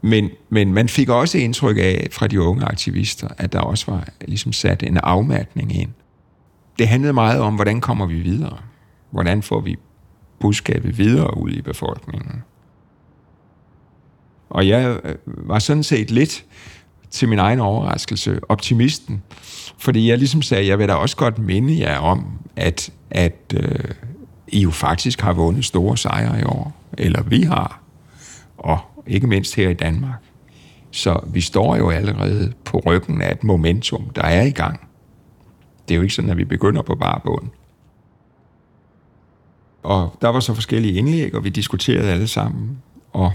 Men, 0.01 0.29
men 0.49 0.73
man 0.73 0.89
fik 0.89 1.09
også 1.09 1.37
indtryk 1.37 1.77
af 1.77 2.07
fra 2.11 2.27
de 2.27 2.41
unge 2.41 2.65
aktivister, 2.65 3.27
at 3.37 3.53
der 3.53 3.59
også 3.59 3.91
var 3.91 4.07
ligesom 4.27 4.53
sat 4.53 4.83
en 4.83 4.97
afmatning 4.97 5.75
ind. 5.75 5.89
Det 6.79 6.87
handlede 6.87 7.13
meget 7.13 7.39
om, 7.39 7.55
hvordan 7.55 7.81
kommer 7.81 8.05
vi 8.05 8.19
videre? 8.19 8.57
Hvordan 9.11 9.41
får 9.41 9.59
vi 9.59 9.77
budskabet 10.41 10.97
videre 10.97 11.37
ud 11.37 11.51
i 11.51 11.61
befolkningen. 11.61 12.43
Og 14.49 14.67
jeg 14.67 14.99
øh, 15.03 15.15
var 15.25 15.59
sådan 15.59 15.83
set 15.83 16.11
lidt 16.11 16.45
til 17.09 17.29
min 17.29 17.39
egen 17.39 17.59
overraskelse 17.59 18.39
optimisten, 18.49 19.23
fordi 19.77 20.09
jeg 20.09 20.17
ligesom 20.17 20.41
sagde, 20.41 20.67
jeg 20.67 20.79
vil 20.79 20.87
da 20.87 20.93
også 20.93 21.17
godt 21.17 21.39
minde 21.39 21.79
jer 21.79 21.97
om, 21.97 22.25
at, 22.55 22.93
at 23.09 23.53
øh, 23.55 23.79
I 24.47 24.61
jo 24.61 24.71
faktisk 24.71 25.21
har 25.21 25.33
vundet 25.33 25.65
store 25.65 25.97
sejre 25.97 26.39
i 26.39 26.43
år, 26.43 26.75
eller 26.97 27.23
vi 27.23 27.41
har, 27.41 27.81
og 28.57 28.79
ikke 29.07 29.27
mindst 29.27 29.55
her 29.55 29.69
i 29.69 29.73
Danmark. 29.73 30.19
Så 30.91 31.19
vi 31.27 31.41
står 31.41 31.75
jo 31.75 31.89
allerede 31.89 32.53
på 32.65 32.81
ryggen 32.85 33.21
af 33.21 33.31
et 33.31 33.43
momentum, 33.43 34.09
der 34.15 34.21
er 34.21 34.41
i 34.41 34.51
gang. 34.51 34.79
Det 35.87 35.93
er 35.93 35.95
jo 35.95 36.01
ikke 36.01 36.13
sådan, 36.13 36.31
at 36.31 36.37
vi 36.37 36.45
begynder 36.45 36.81
på 36.81 36.95
bare 36.95 37.19
bund. 37.23 37.49
Og 39.83 40.17
der 40.21 40.27
var 40.27 40.39
så 40.39 40.53
forskellige 40.53 40.93
indlæg, 40.93 41.35
og 41.35 41.43
vi 41.43 41.49
diskuterede 41.49 42.11
alle 42.11 42.27
sammen. 42.27 42.81
Og, 43.13 43.33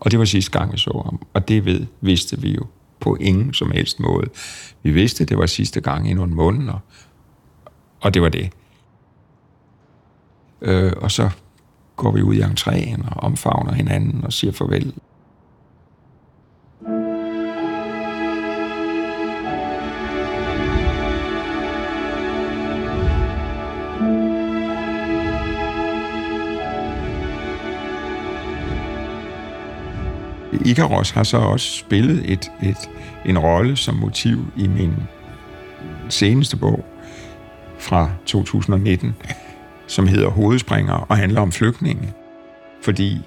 og 0.00 0.10
det 0.10 0.18
var 0.18 0.24
sidste 0.24 0.58
gang, 0.58 0.72
vi 0.72 0.78
så 0.78 1.02
ham. 1.04 1.20
Og 1.34 1.48
det 1.48 1.64
ved, 1.64 1.86
vidste 2.00 2.40
vi 2.40 2.54
jo 2.54 2.66
på 3.00 3.16
ingen 3.16 3.54
som 3.54 3.70
helst 3.70 4.00
måde. 4.00 4.26
Vi 4.82 4.90
vidste, 4.90 5.24
det 5.24 5.38
var 5.38 5.46
sidste 5.46 5.80
gang 5.80 6.10
i 6.10 6.14
nogle 6.14 6.34
måneder. 6.34 6.78
Og 8.00 8.14
det 8.14 8.22
var 8.22 8.28
det. 8.28 8.50
Øh, 10.62 10.92
og 10.96 11.10
så 11.10 11.30
går 11.96 12.12
vi 12.12 12.22
ud 12.22 12.34
i 12.34 12.40
entréen 12.40 13.14
og 13.14 13.22
omfavner 13.22 13.72
hinanden 13.72 14.24
og 14.24 14.32
siger 14.32 14.52
farvel. 14.52 14.94
Ikaros 30.64 31.10
har 31.10 31.22
så 31.22 31.36
også 31.36 31.78
spillet 31.78 32.32
et, 32.32 32.52
et, 32.62 32.90
en 33.24 33.38
rolle 33.38 33.76
som 33.76 33.94
motiv 33.94 34.52
i 34.56 34.66
min 34.66 34.94
seneste 36.08 36.56
bog 36.56 36.84
fra 37.78 38.10
2019, 38.26 39.14
som 39.86 40.06
hedder 40.06 40.28
Hovedspringer 40.28 40.92
og 40.92 41.16
handler 41.16 41.40
om 41.40 41.52
flygtninge. 41.52 42.12
Fordi 42.82 43.20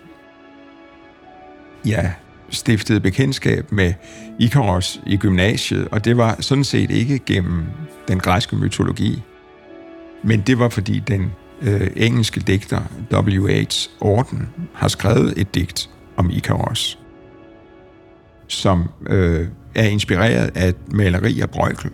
jeg 1.85 2.13
stiftede 2.49 2.99
bekendtskab 2.99 3.71
med 3.71 3.93
Ikaros 4.39 5.01
i 5.05 5.17
gymnasiet, 5.17 5.87
og 5.91 6.05
det 6.05 6.17
var 6.17 6.35
sådan 6.39 6.63
set 6.63 6.91
ikke 6.91 7.19
gennem 7.19 7.63
den 8.07 8.19
græske 8.19 8.55
mytologi, 8.55 9.23
men 10.23 10.41
det 10.41 10.59
var 10.59 10.69
fordi 10.69 10.99
den 10.99 11.31
øh, 11.61 11.87
engelske 11.95 12.39
digter 12.39 12.81
W.H. 13.13 13.89
Orden 14.01 14.49
har 14.73 14.87
skrevet 14.87 15.33
et 15.37 15.55
digt 15.55 15.89
om 16.17 16.29
Ikaros, 16.31 16.99
som 18.49 18.89
øh, 19.07 19.47
er 19.75 19.83
inspireret 19.83 20.51
af 20.55 20.67
et 20.67 20.93
maleri 20.93 21.39
af 21.39 21.49
Brøjkel. 21.49 21.91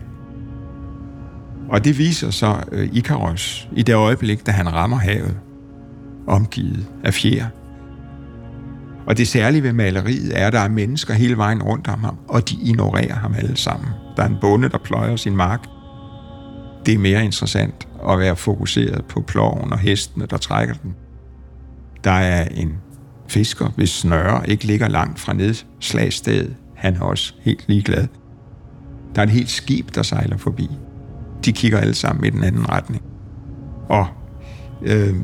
Og 1.69 1.85
det 1.85 1.97
viser 1.97 2.29
så 2.29 2.55
øh, 2.71 2.89
Ikaros 2.93 3.69
i 3.75 3.83
det 3.83 3.95
øjeblik, 3.95 4.45
da 4.45 4.51
han 4.51 4.73
rammer 4.73 4.97
havet, 4.97 5.37
omgivet 6.27 6.87
af 7.03 7.13
fjer. 7.13 7.45
Og 9.07 9.17
det 9.17 9.27
særlige 9.27 9.63
ved 9.63 9.73
maleriet 9.73 10.39
er, 10.39 10.47
at 10.47 10.53
der 10.53 10.59
er 10.59 10.69
mennesker 10.69 11.13
hele 11.13 11.37
vejen 11.37 11.63
rundt 11.63 11.87
om 11.87 12.03
ham, 12.03 12.17
og 12.27 12.49
de 12.49 12.55
ignorerer 12.61 13.15
ham 13.15 13.33
alle 13.37 13.57
sammen. 13.57 13.89
Der 14.17 14.23
er 14.23 14.27
en 14.27 14.37
bonde, 14.41 14.69
der 14.69 14.77
pløjer 14.77 15.15
sin 15.15 15.35
mark. 15.35 15.67
Det 16.85 16.93
er 16.93 16.97
mere 16.97 17.25
interessant 17.25 17.87
at 18.09 18.19
være 18.19 18.35
fokuseret 18.35 19.05
på 19.05 19.21
ploven 19.21 19.73
og 19.73 19.79
hestene, 19.79 20.25
der 20.25 20.37
trækker 20.37 20.73
den. 20.73 20.95
Der 22.03 22.11
er 22.11 22.47
en 22.51 22.73
fisker, 23.27 23.69
hvis 23.75 23.89
snøre 23.89 24.49
ikke 24.49 24.65
ligger 24.65 24.87
langt 24.87 25.19
fra 25.19 25.33
nedslagstedet. 25.33 26.55
Han 26.75 26.95
er 26.95 27.01
også 27.01 27.33
helt 27.41 27.65
ligeglad. 27.67 28.07
Der 29.15 29.21
er 29.21 29.25
et 29.25 29.31
helt 29.31 29.49
skib, 29.49 29.95
der 29.95 30.03
sejler 30.03 30.37
forbi. 30.37 30.69
De 31.45 31.51
kigger 31.51 31.79
alle 31.79 31.93
sammen 31.93 32.25
i 32.25 32.29
den 32.29 32.43
anden 32.43 32.69
retning. 32.69 33.03
Og 33.89 34.07
øh, 34.81 35.15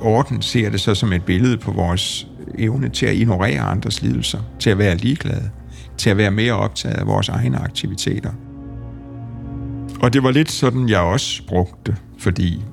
Orden 0.00 0.42
ser 0.42 0.70
det 0.70 0.80
så 0.80 0.94
som 0.94 1.12
et 1.12 1.24
billede 1.24 1.56
på 1.56 1.72
vores 1.72 2.28
evne 2.58 2.88
til 2.88 3.06
at 3.06 3.14
ignorere 3.14 3.60
andres 3.60 4.02
lidelser, 4.02 4.38
til 4.58 4.70
at 4.70 4.78
være 4.78 4.96
ligeglade, 4.96 5.50
til 5.96 6.10
at 6.10 6.16
være 6.16 6.30
mere 6.30 6.52
optaget 6.52 6.94
af 6.94 7.06
vores 7.06 7.28
egne 7.28 7.58
aktiviteter. 7.58 8.30
Og 10.00 10.12
det 10.12 10.22
var 10.22 10.30
lidt 10.30 10.50
sådan, 10.50 10.88
jeg 10.88 11.00
også 11.00 11.42
brugte, 11.48 11.96
fordi 12.18 12.64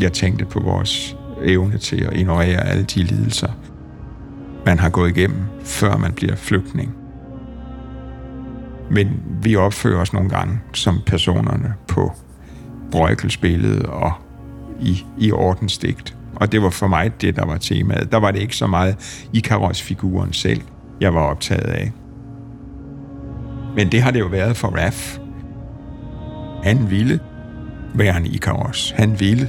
jeg 0.00 0.12
tænkte 0.12 0.44
på 0.44 0.60
vores 0.60 1.16
evne 1.44 1.78
til 1.78 2.04
at 2.04 2.16
ignorere 2.16 2.66
alle 2.66 2.82
de 2.82 3.02
lidelser, 3.02 3.48
man 4.66 4.78
har 4.78 4.88
gået 4.88 5.16
igennem, 5.16 5.42
før 5.64 5.96
man 5.96 6.12
bliver 6.12 6.36
flygtning. 6.36 6.94
Men 8.90 9.22
vi 9.42 9.56
opfører 9.56 10.00
os 10.00 10.12
nogle 10.12 10.28
gange 10.28 10.60
som 10.72 11.00
personerne 11.06 11.74
på 11.88 12.12
Brøjkels 12.90 13.36
billede 13.36 13.88
og 13.88 14.12
i, 14.80 15.04
i 15.18 15.32
ordensdigt. 15.32 16.16
Og 16.36 16.52
det 16.52 16.62
var 16.62 16.70
for 16.70 16.86
mig 16.86 17.20
det, 17.20 17.36
der 17.36 17.44
var 17.44 17.56
temaet. 17.56 18.12
Der 18.12 18.18
var 18.18 18.30
det 18.30 18.40
ikke 18.40 18.56
så 18.56 18.66
meget 18.66 19.24
Ikaros-figuren 19.32 20.32
selv, 20.32 20.60
jeg 21.00 21.14
var 21.14 21.20
optaget 21.20 21.64
af. 21.64 21.92
Men 23.76 23.92
det 23.92 24.02
har 24.02 24.10
det 24.10 24.20
jo 24.20 24.26
været 24.26 24.56
for 24.56 24.68
Raf. 24.68 25.18
Han 26.62 26.90
ville 26.90 27.20
være 27.94 28.16
en 28.16 28.26
Ikaros. 28.26 28.94
Han 28.96 29.20
ville 29.20 29.48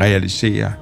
realisere, 0.00 0.72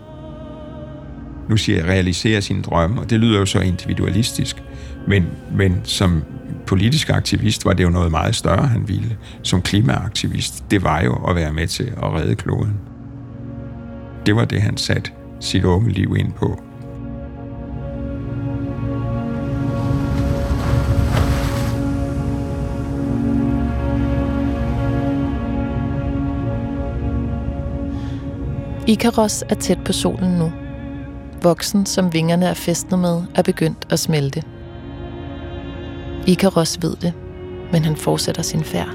nu 1.48 1.56
siger 1.56 1.78
jeg 1.78 1.88
realisere 1.88 2.42
sine 2.42 2.62
drømme, 2.62 3.00
og 3.00 3.10
det 3.10 3.20
lyder 3.20 3.38
jo 3.38 3.46
så 3.46 3.60
individualistisk, 3.60 4.62
men, 5.08 5.26
men 5.52 5.80
som 5.84 6.22
politisk 6.66 7.10
aktivist 7.10 7.64
var 7.64 7.72
det 7.72 7.84
jo 7.84 7.90
noget 7.90 8.10
meget 8.10 8.34
større, 8.34 8.66
han 8.66 8.88
ville. 8.88 9.16
Som 9.42 9.62
klimaaktivist, 9.62 10.70
det 10.70 10.82
var 10.82 11.02
jo 11.02 11.14
at 11.14 11.36
være 11.36 11.52
med 11.52 11.66
til 11.66 11.92
at 12.02 12.14
redde 12.14 12.34
kloden. 12.34 12.74
Det 14.26 14.36
var 14.36 14.44
det, 14.44 14.62
han 14.62 14.76
satte 14.76 15.10
sit 15.40 15.64
unge 15.64 15.90
liv 15.90 16.16
ind 16.18 16.32
på. 16.32 16.65
Ikaros 28.88 29.44
er 29.48 29.54
tæt 29.54 29.78
på 29.84 29.92
solen 29.92 30.38
nu. 30.38 30.52
Voksen, 31.42 31.86
som 31.86 32.12
vingerne 32.12 32.46
er 32.46 32.54
festnet 32.54 33.00
med, 33.00 33.22
er 33.34 33.42
begyndt 33.42 33.86
at 33.90 33.98
smelte. 33.98 34.42
Ikaros 36.26 36.82
ved 36.82 36.96
det, 36.96 37.12
men 37.72 37.84
han 37.84 37.96
fortsætter 37.96 38.42
sin 38.42 38.64
færd. 38.64 38.88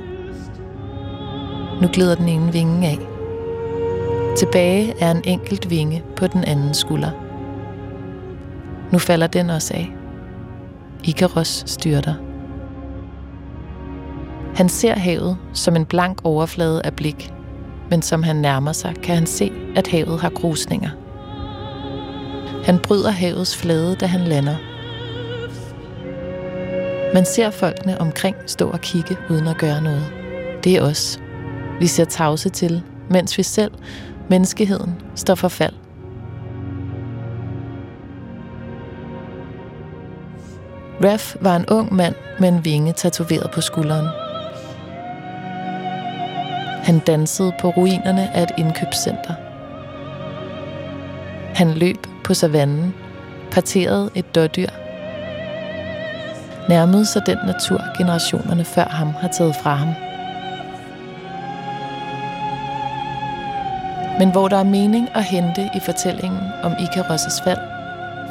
Nu 1.82 1.88
glider 1.94 2.16
den 2.16 2.30
ene 2.30 2.52
vinge 2.52 2.88
af. 2.88 2.98
Tilbage 4.38 4.94
er 5.00 5.12
en 5.12 5.22
enkelt 5.24 5.70
vinge 5.70 6.04
på 6.16 6.28
den 6.28 6.44
anden 6.44 6.74
skulder. 6.74 7.12
Nu 8.92 9.00
falder 9.00 9.28
den 9.28 9.50
også 9.50 9.74
af. 9.74 9.94
Ikaros 11.04 11.64
styrter. 11.68 12.14
Han 14.56 14.70
ser 14.70 14.96
havet 14.96 15.38
som 15.54 15.76
en 15.76 15.86
blank 15.86 16.22
overflade 16.24 16.82
af 16.86 16.94
blik, 16.94 17.31
men 17.92 18.02
som 18.02 18.24
han 18.24 18.36
nærmer 18.36 18.72
sig, 18.72 18.96
kan 19.04 19.16
han 19.16 19.26
se, 19.26 19.52
at 19.76 19.88
havet 19.88 20.22
har 20.22 20.30
krusninger. 20.30 20.90
Han 22.66 22.80
bryder 22.80 23.12
havets 23.12 23.58
flade, 23.58 23.96
da 23.96 24.06
han 24.06 24.22
lander. 24.22 24.56
Man 27.14 27.26
ser 27.26 27.50
folkene 27.50 28.02
omkring 28.02 28.36
stå 28.48 28.70
og 28.70 28.82
kigge 28.82 29.18
uden 29.30 29.48
at 29.48 29.58
gøre 29.58 29.82
noget. 29.82 30.06
Det 30.64 30.76
er 30.76 30.82
os. 30.82 31.20
Vi 31.80 31.88
ser 31.88 32.06
tavse 32.06 32.50
til, 32.50 32.84
mens 33.10 33.38
vi 33.38 33.44
selv, 33.44 33.72
menneskeheden, 34.30 35.02
står 35.16 35.36
for 35.36 35.48
fald. 35.48 35.74
Raf 41.04 41.36
var 41.42 41.56
en 41.56 41.66
ung 41.66 41.96
mand 41.96 42.16
med 42.40 42.50
en 42.50 42.66
vinge 42.66 42.94
tatoveret 42.94 43.52
på 43.54 43.62
skulderen. 43.62 44.31
Han 46.84 47.00
dansede 47.00 47.54
på 47.60 47.70
ruinerne 47.70 48.36
af 48.36 48.44
et 48.44 48.52
indkøbscenter. 48.58 49.34
Han 51.56 51.74
løb 51.74 52.08
på 52.24 52.34
savannen, 52.34 52.94
parterede 53.52 54.10
et 54.16 54.36
dårdyr, 54.36 54.70
nærmede 56.70 57.06
sig 57.06 57.22
den 57.26 57.38
natur, 57.48 57.82
generationerne 57.98 58.66
før 58.66 58.86
ham 58.86 59.08
har 59.08 59.28
taget 59.28 59.56
fra 59.56 59.76
ham. 59.76 59.94
Men 64.20 64.32
hvor 64.32 64.48
der 64.48 64.58
er 64.58 64.64
mening 64.64 65.10
at 65.16 65.24
hente 65.24 65.70
i 65.76 65.80
fortællingen 65.80 66.42
om 66.64 66.72
Icarus' 66.72 67.44
fald, 67.44 67.60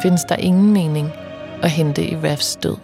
findes 0.03 0.25
der 0.25 0.37
ingen 0.37 0.73
mening 0.73 1.13
at 1.63 1.71
hente 1.71 2.05
i 2.05 2.17
Rafs 2.17 2.57
død. 2.57 2.77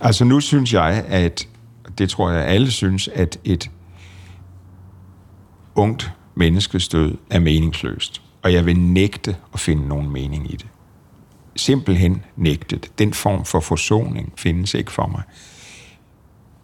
Altså 0.00 0.24
nu 0.24 0.40
synes 0.40 0.72
jeg, 0.72 1.04
at 1.08 1.48
det 1.98 2.10
tror 2.10 2.30
jeg 2.30 2.46
alle 2.46 2.70
synes, 2.70 3.08
at 3.08 3.38
et 3.44 3.70
ungt 5.74 6.12
menneskes 6.34 6.88
død 6.88 7.18
er 7.30 7.40
meningsløst. 7.40 8.22
Og 8.42 8.52
jeg 8.52 8.66
vil 8.66 8.78
nægte 8.80 9.36
at 9.54 9.60
finde 9.60 9.88
nogen 9.88 10.10
mening 10.10 10.52
i 10.52 10.56
det. 10.56 10.66
Simpelthen 11.56 12.24
nægtet. 12.36 12.98
Den 12.98 13.14
form 13.14 13.44
for 13.44 13.60
forsoning 13.60 14.32
findes 14.36 14.74
ikke 14.74 14.92
for 14.92 15.06
mig. 15.06 15.22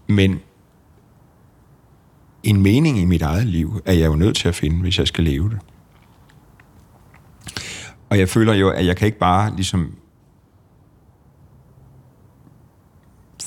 Men 0.07 0.41
en 2.43 2.63
mening 2.63 2.99
i 2.99 3.05
mit 3.05 3.23
eget 3.23 3.47
liv 3.47 3.81
er 3.85 3.93
jeg 3.93 4.07
jo 4.07 4.15
nødt 4.17 4.37
til 4.37 4.49
at 4.49 4.55
finde, 4.55 4.81
hvis 4.81 4.99
jeg 4.99 5.09
skal 5.09 5.25
leve 5.25 5.51
det. 5.51 5.59
Og 8.11 8.19
jeg 8.19 8.29
føler 8.29 8.55
jo, 8.55 8.71
at 8.71 8.87
jeg 8.87 8.97
kan 8.97 9.07
ikke 9.07 9.19
bare 9.19 9.57
ligesom 9.57 9.95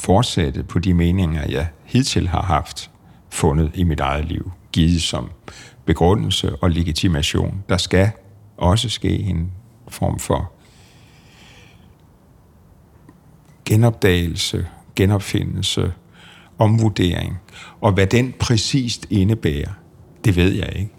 fortsætte 0.07 0.63
på 0.63 0.79
de 0.79 0.93
meninger, 0.93 1.49
jeg 1.49 1.67
hidtil 1.85 2.27
har 2.27 2.41
haft 2.41 2.91
fundet 3.29 3.71
i 3.73 3.83
mit 3.83 3.99
eget 3.99 4.25
liv, 4.25 4.51
givet 4.71 5.01
som 5.01 5.29
begrundelse 5.85 6.55
og 6.55 6.71
legitimation. 6.71 7.63
Der 7.69 7.77
skal 7.77 8.11
også 8.57 8.89
ske 8.89 9.09
en 9.09 9.51
form 9.87 10.19
for 10.19 10.51
genopdagelse, 13.65 14.67
genopfindelse, 14.95 15.93
omvurdering. 16.57 17.37
Og 17.81 17.91
hvad 17.91 18.07
den 18.07 18.33
præcist 18.39 19.07
indebærer, 19.09 19.71
det 20.25 20.35
ved 20.35 20.53
jeg 20.53 20.75
ikke. 20.75 20.93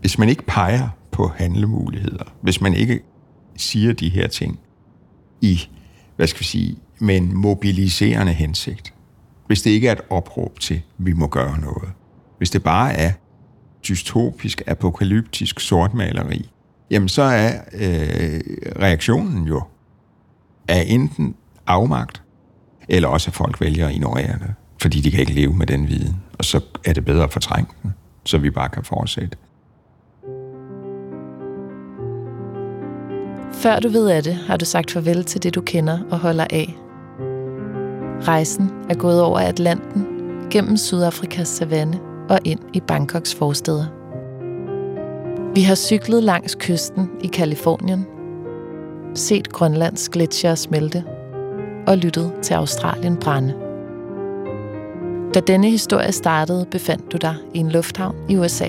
Hvis 0.00 0.18
man 0.18 0.28
ikke 0.28 0.42
peger 0.46 0.88
på 1.12 1.28
handlemuligheder, 1.28 2.24
hvis 2.40 2.60
man 2.60 2.74
ikke 2.74 3.00
siger 3.56 3.92
de 3.92 4.08
her 4.08 4.28
ting 4.28 4.58
i, 5.40 5.68
hvad 6.16 6.26
skal 6.26 6.40
vi 6.40 6.44
sige, 6.44 6.78
med 6.98 7.16
en 7.16 7.36
mobiliserende 7.36 8.32
hensigt, 8.32 8.94
hvis 9.46 9.62
det 9.62 9.70
ikke 9.70 9.88
er 9.88 9.92
et 9.92 10.00
opråb 10.10 10.60
til, 10.60 10.74
at 10.74 10.82
vi 10.98 11.12
må 11.12 11.26
gøre 11.26 11.60
noget, 11.60 11.88
hvis 12.38 12.50
det 12.50 12.62
bare 12.62 12.92
er 12.92 13.12
dystopisk, 13.88 14.62
apokalyptisk 14.66 15.60
sortmaleri, 15.60 16.50
jamen 16.90 17.08
så 17.08 17.22
er 17.22 17.60
øh, 17.72 18.40
reaktionen 18.82 19.46
jo 19.46 19.62
af 20.68 20.84
enten 20.86 21.34
afmagt, 21.66 22.22
eller 22.88 23.08
også 23.08 23.30
at 23.30 23.34
folk 23.34 23.60
vælger 23.60 23.88
at 23.88 23.94
ignorere 23.94 24.38
det, 24.38 24.54
fordi 24.82 25.00
de 25.00 25.10
kan 25.10 25.20
ikke 25.20 25.32
leve 25.32 25.54
med 25.54 25.66
den 25.66 25.88
viden, 25.88 26.16
og 26.38 26.44
så 26.44 26.60
er 26.84 26.92
det 26.92 27.04
bedre 27.04 27.24
at 27.24 27.32
fortrænge 27.32 27.70
den, 27.82 27.94
så 28.24 28.38
vi 28.38 28.50
bare 28.50 28.68
kan 28.68 28.84
fortsætte. 28.84 29.36
Før 33.56 33.78
du 33.80 33.88
ved 33.88 34.08
af 34.08 34.22
det, 34.22 34.34
har 34.34 34.56
du 34.56 34.64
sagt 34.64 34.90
farvel 34.90 35.24
til 35.24 35.42
det, 35.42 35.54
du 35.54 35.60
kender 35.60 35.98
og 36.10 36.18
holder 36.18 36.46
af. 36.50 36.76
Rejsen 38.28 38.70
er 38.90 38.94
gået 38.94 39.22
over 39.22 39.38
Atlanten, 39.38 40.06
gennem 40.50 40.76
Sydafrikas 40.76 41.48
savanne 41.48 42.00
og 42.28 42.38
ind 42.44 42.60
i 42.72 42.80
Bangkoks 42.80 43.34
forsteder. 43.34 43.84
Vi 45.54 45.62
har 45.62 45.74
cyklet 45.74 46.22
langs 46.22 46.54
kysten 46.54 47.10
i 47.20 47.26
Kalifornien, 47.26 48.06
set 49.14 49.52
Grønlands 49.52 50.08
gletsjer 50.08 50.54
smelte 50.54 51.04
og 51.86 51.98
lyttet 51.98 52.32
til 52.42 52.54
Australien 52.54 53.16
brænde. 53.16 53.54
Da 55.34 55.40
denne 55.40 55.70
historie 55.70 56.12
startede, 56.12 56.66
befandt 56.70 57.12
du 57.12 57.16
dig 57.16 57.34
i 57.54 57.58
en 57.58 57.68
lufthavn 57.68 58.16
i 58.28 58.36
USA. 58.36 58.68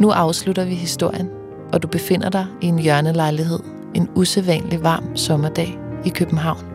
Nu 0.00 0.10
afslutter 0.10 0.64
vi 0.64 0.74
historien, 0.74 1.35
og 1.72 1.82
du 1.82 1.88
befinder 1.88 2.30
dig 2.30 2.46
i 2.60 2.66
en 2.66 2.78
hjørnelejlighed 2.78 3.60
en 3.96 4.08
usædvanlig 4.14 4.82
varm 4.82 5.16
sommerdag 5.16 5.78
i 6.04 6.08
København. 6.08 6.66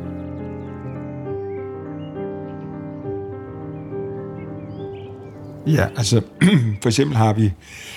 Ja, 5.68 5.88
altså 5.98 6.22
for 6.82 6.90
eksempel 6.90 7.18
har 7.18 7.34
vi 7.34 7.54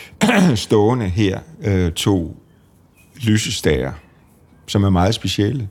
stående 0.67 1.09
her 1.09 1.39
øh, 1.65 1.93
to 1.93 2.37
lysestager, 3.23 3.93
som 4.67 4.85
er 4.85 4.91
meget 4.91 5.15
specielle. 5.15 5.69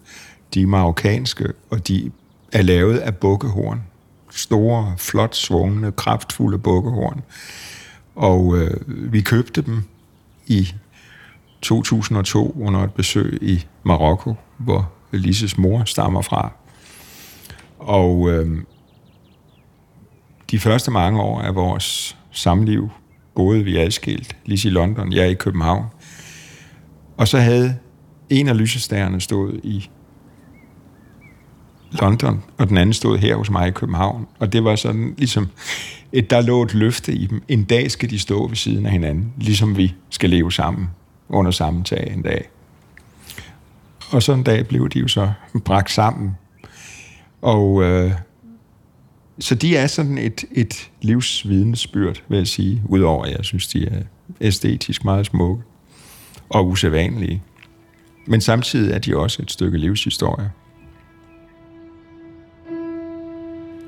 De 0.54 0.62
er 0.62 0.68
marokkanske, 0.68 1.48
og 1.70 1.88
de 1.88 2.12
er 2.52 2.62
lavet 2.62 2.98
af 2.98 3.16
bukkehorn. 3.16 3.84
Store, 4.32 4.96
flot 4.98 5.36
svungne, 5.36 5.92
kraftfulde 5.92 6.58
bukkehorn. 6.58 7.22
Og 8.16 8.58
øh, 8.58 8.82
vi 9.14 9.22
købte 9.22 9.62
dem 9.62 9.84
i 10.48 10.74
2002 11.64 12.56
under 12.62 12.84
et 12.84 12.94
besøg 12.94 13.40
i 13.42 13.66
Marokko, 13.84 14.36
hvor 14.58 14.92
Lises 15.12 15.58
mor 15.58 15.84
stammer 15.84 16.22
fra. 16.22 16.52
Og 17.80 18.32
øh, 18.32 18.58
de 20.52 20.60
første 20.60 20.92
mange 20.92 21.22
år 21.22 21.42
af 21.42 21.56
vores 21.56 22.18
samliv 22.32 22.90
boede 23.36 23.64
vi 23.64 23.78
adskilt. 23.78 24.36
Lise 24.46 24.68
i 24.68 24.72
London, 24.72 25.14
jeg 25.14 25.30
i 25.30 25.34
København. 25.34 25.86
Og 27.18 27.28
så 27.28 27.40
havde 27.40 27.78
en 28.30 28.48
af 28.48 28.58
lysestagerne 28.58 29.22
stået 29.22 29.60
i 29.64 29.90
London, 31.92 32.44
og 32.58 32.70
den 32.70 32.78
anden 32.78 32.94
stod 32.94 33.18
her 33.18 33.36
hos 33.36 33.50
mig 33.50 33.68
i 33.68 33.72
København. 33.72 34.28
Og 34.40 34.54
det 34.54 34.64
var 34.64 34.76
sådan 34.76 35.14
ligesom, 35.18 35.48
et, 36.12 36.30
der 36.30 36.42
lå 36.42 36.64
et 36.64 36.74
løfte 36.74 37.14
i 37.14 37.26
dem. 37.26 37.44
En 37.48 37.64
dag 37.64 37.92
skal 37.92 38.10
de 38.10 38.20
stå 38.20 38.48
ved 38.48 38.56
siden 38.56 38.86
af 38.86 38.92
hinanden, 38.92 39.34
ligesom 39.38 39.78
vi 39.78 39.94
skal 40.10 40.30
leve 40.30 40.52
sammen 40.52 40.90
under 41.34 41.52
samme 41.52 41.84
tag 41.84 42.14
en 42.14 42.22
dag. 42.22 42.50
Og 44.12 44.24
så 44.24 44.34
en 44.34 44.44
dag 44.44 44.68
blev 44.68 44.90
de 44.90 45.00
jo 45.00 45.08
så 45.08 45.32
bragt 45.66 45.92
sammen. 45.92 46.38
Og 47.42 47.84
øh, 47.84 48.12
så 49.40 49.56
de 49.56 49.78
er 49.78 49.88
sådan 49.88 50.18
et, 50.18 50.46
et 50.52 50.92
livsvidensbyrd, 51.02 52.24
vil 52.28 52.38
jeg 52.38 52.48
sige, 52.48 52.82
udover 52.90 53.26
at 53.26 53.32
jeg 53.32 53.46
synes, 53.46 53.68
de 53.68 53.88
er 53.88 54.02
æstetisk 54.42 55.06
meget 55.06 55.26
smukke 55.26 55.64
og 56.50 56.68
usædvanlige. 56.68 57.44
Men 58.28 58.42
samtidig 58.42 58.94
er 58.94 59.00
de 59.00 59.18
også 59.18 59.42
et 59.42 59.52
stykke 59.52 59.78
livshistorie. 59.78 60.52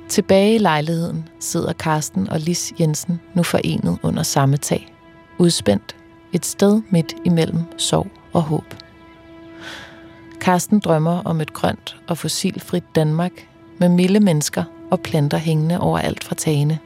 Tilbage 0.10 0.56
i 0.56 0.58
lejligheden 0.58 1.30
sidder 1.40 1.74
Karsten 1.74 2.30
og 2.30 2.40
Lis 2.40 2.74
Jensen 2.80 3.20
nu 3.36 3.44
forenet 3.44 3.98
under 4.04 4.24
samme 4.24 4.58
tag. 4.58 4.94
Udspændt 5.38 5.96
et 6.36 6.46
sted 6.46 6.82
midt 6.90 7.16
imellem 7.26 7.60
sorg 7.78 8.08
og 8.34 8.42
håb. 8.42 8.74
Karsten 10.42 10.80
drømmer 10.80 11.22
om 11.26 11.42
et 11.42 11.54
grønt 11.54 11.98
og 12.08 12.18
fossilfrit 12.18 12.84
Danmark 12.96 13.32
med 13.78 13.90
milde 13.90 14.20
mennesker 14.20 14.64
og 14.92 15.00
planter 15.00 15.38
hængende 15.38 15.80
overalt 15.80 16.24
fra 16.24 16.36
tagene. 16.36 16.80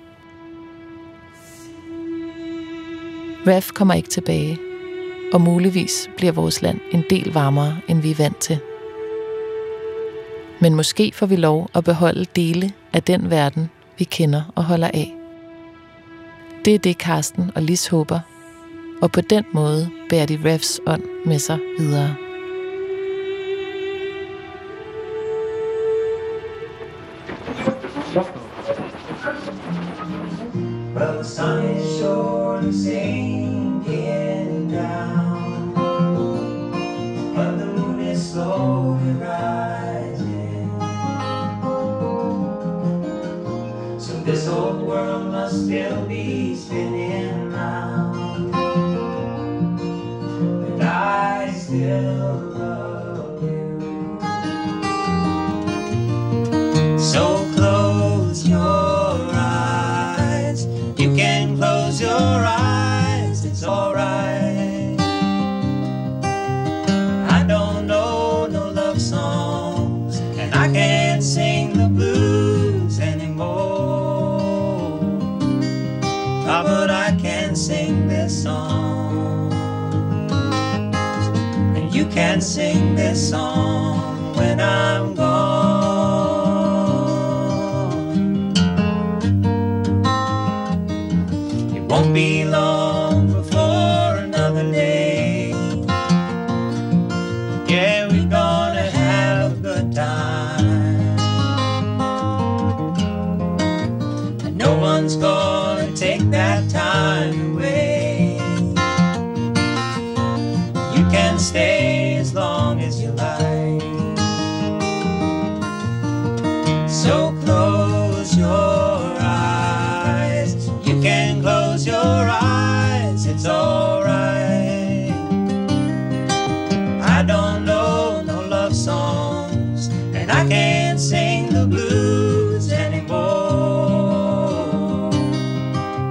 RAF 3.48 3.72
kommer 3.72 3.94
ikke 3.94 4.10
tilbage, 4.10 4.58
og 5.34 5.42
muligvis 5.42 6.10
bliver 6.18 6.32
vores 6.32 6.62
land 6.62 6.80
en 6.92 7.04
del 7.10 7.34
varmere, 7.34 7.78
end 7.88 8.02
vi 8.02 8.12
er 8.12 8.16
vant 8.16 8.38
til. 8.38 8.60
Men 10.60 10.76
måske 10.76 11.12
får 11.16 11.26
vi 11.26 11.36
lov 11.36 11.70
at 11.76 11.84
beholde 11.84 12.26
dele 12.36 12.74
af 12.94 13.04
den 13.04 13.30
verden, 13.30 13.70
vi 13.98 14.04
kender 14.04 14.42
og 14.56 14.64
holder 14.64 14.88
af. 14.88 15.16
Det 16.66 16.76
er 16.76 16.80
det, 16.80 16.98
Karsten 16.98 17.52
og 17.56 17.62
Lis 17.62 17.88
håber, 17.88 18.20
og 19.02 19.12
på 19.12 19.22
den 19.22 19.44
måde 19.54 19.90
bærer 20.10 20.26
de 20.26 20.40
RAFs 20.46 20.82
ånd 20.88 21.04
med 21.26 21.40
sig 21.40 21.60
videre. 21.78 22.29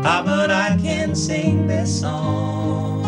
Ah, 0.05 0.23
but 0.25 0.51
I 0.51 0.79
can 0.81 1.15
sing 1.15 1.67
this 1.67 2.01
song, 2.01 3.05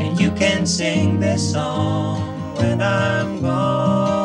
and 0.00 0.20
you 0.20 0.30
can 0.32 0.66
sing 0.66 1.20
this 1.20 1.52
song 1.52 2.22
when 2.56 2.80
I'm 2.80 3.42
gone. 3.42 4.19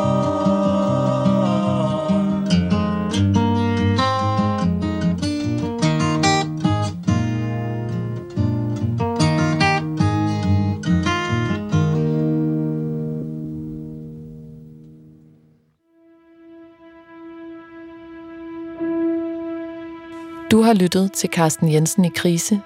Har 20.66 20.74
lyttet 20.74 21.12
til 21.12 21.30
Carsten 21.32 21.72
Jensen 21.72 22.04
i 22.04 22.08
krise, 22.08 22.60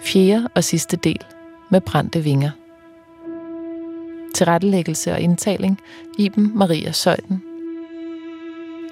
fjerde 0.00 0.48
og 0.54 0.64
sidste 0.64 0.96
del 0.96 1.24
med 1.70 1.80
brændte 1.80 2.20
vinger. 2.20 2.50
Tilrettelæggelse 4.34 5.12
og 5.12 5.20
indtaling 5.20 5.80
Iben 6.18 6.52
Maria 6.54 6.92
Søjden. 6.92 7.42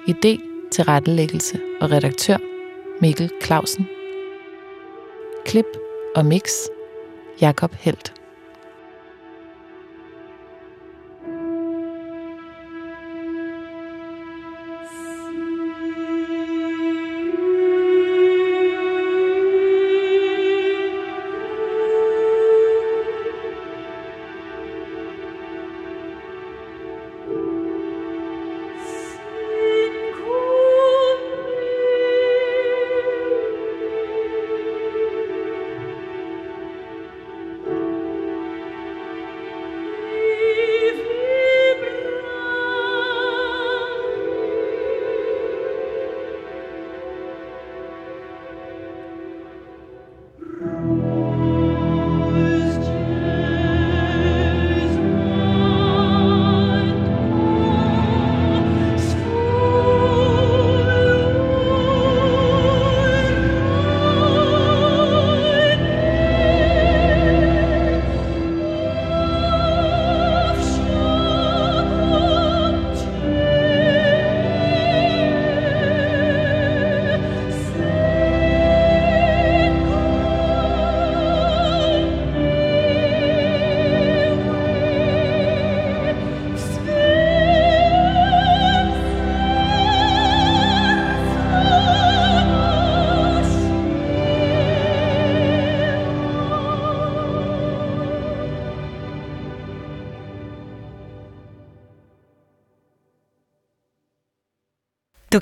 Idé, 0.09 0.39
tilrettelæggelse 0.71 1.59
og 1.81 1.91
redaktør 1.91 2.37
Mikkel 3.01 3.31
Clausen. 3.43 3.87
Klip 5.45 5.77
og 6.15 6.25
mix 6.25 6.49
Jakob 7.41 7.75
Helt. 7.75 8.24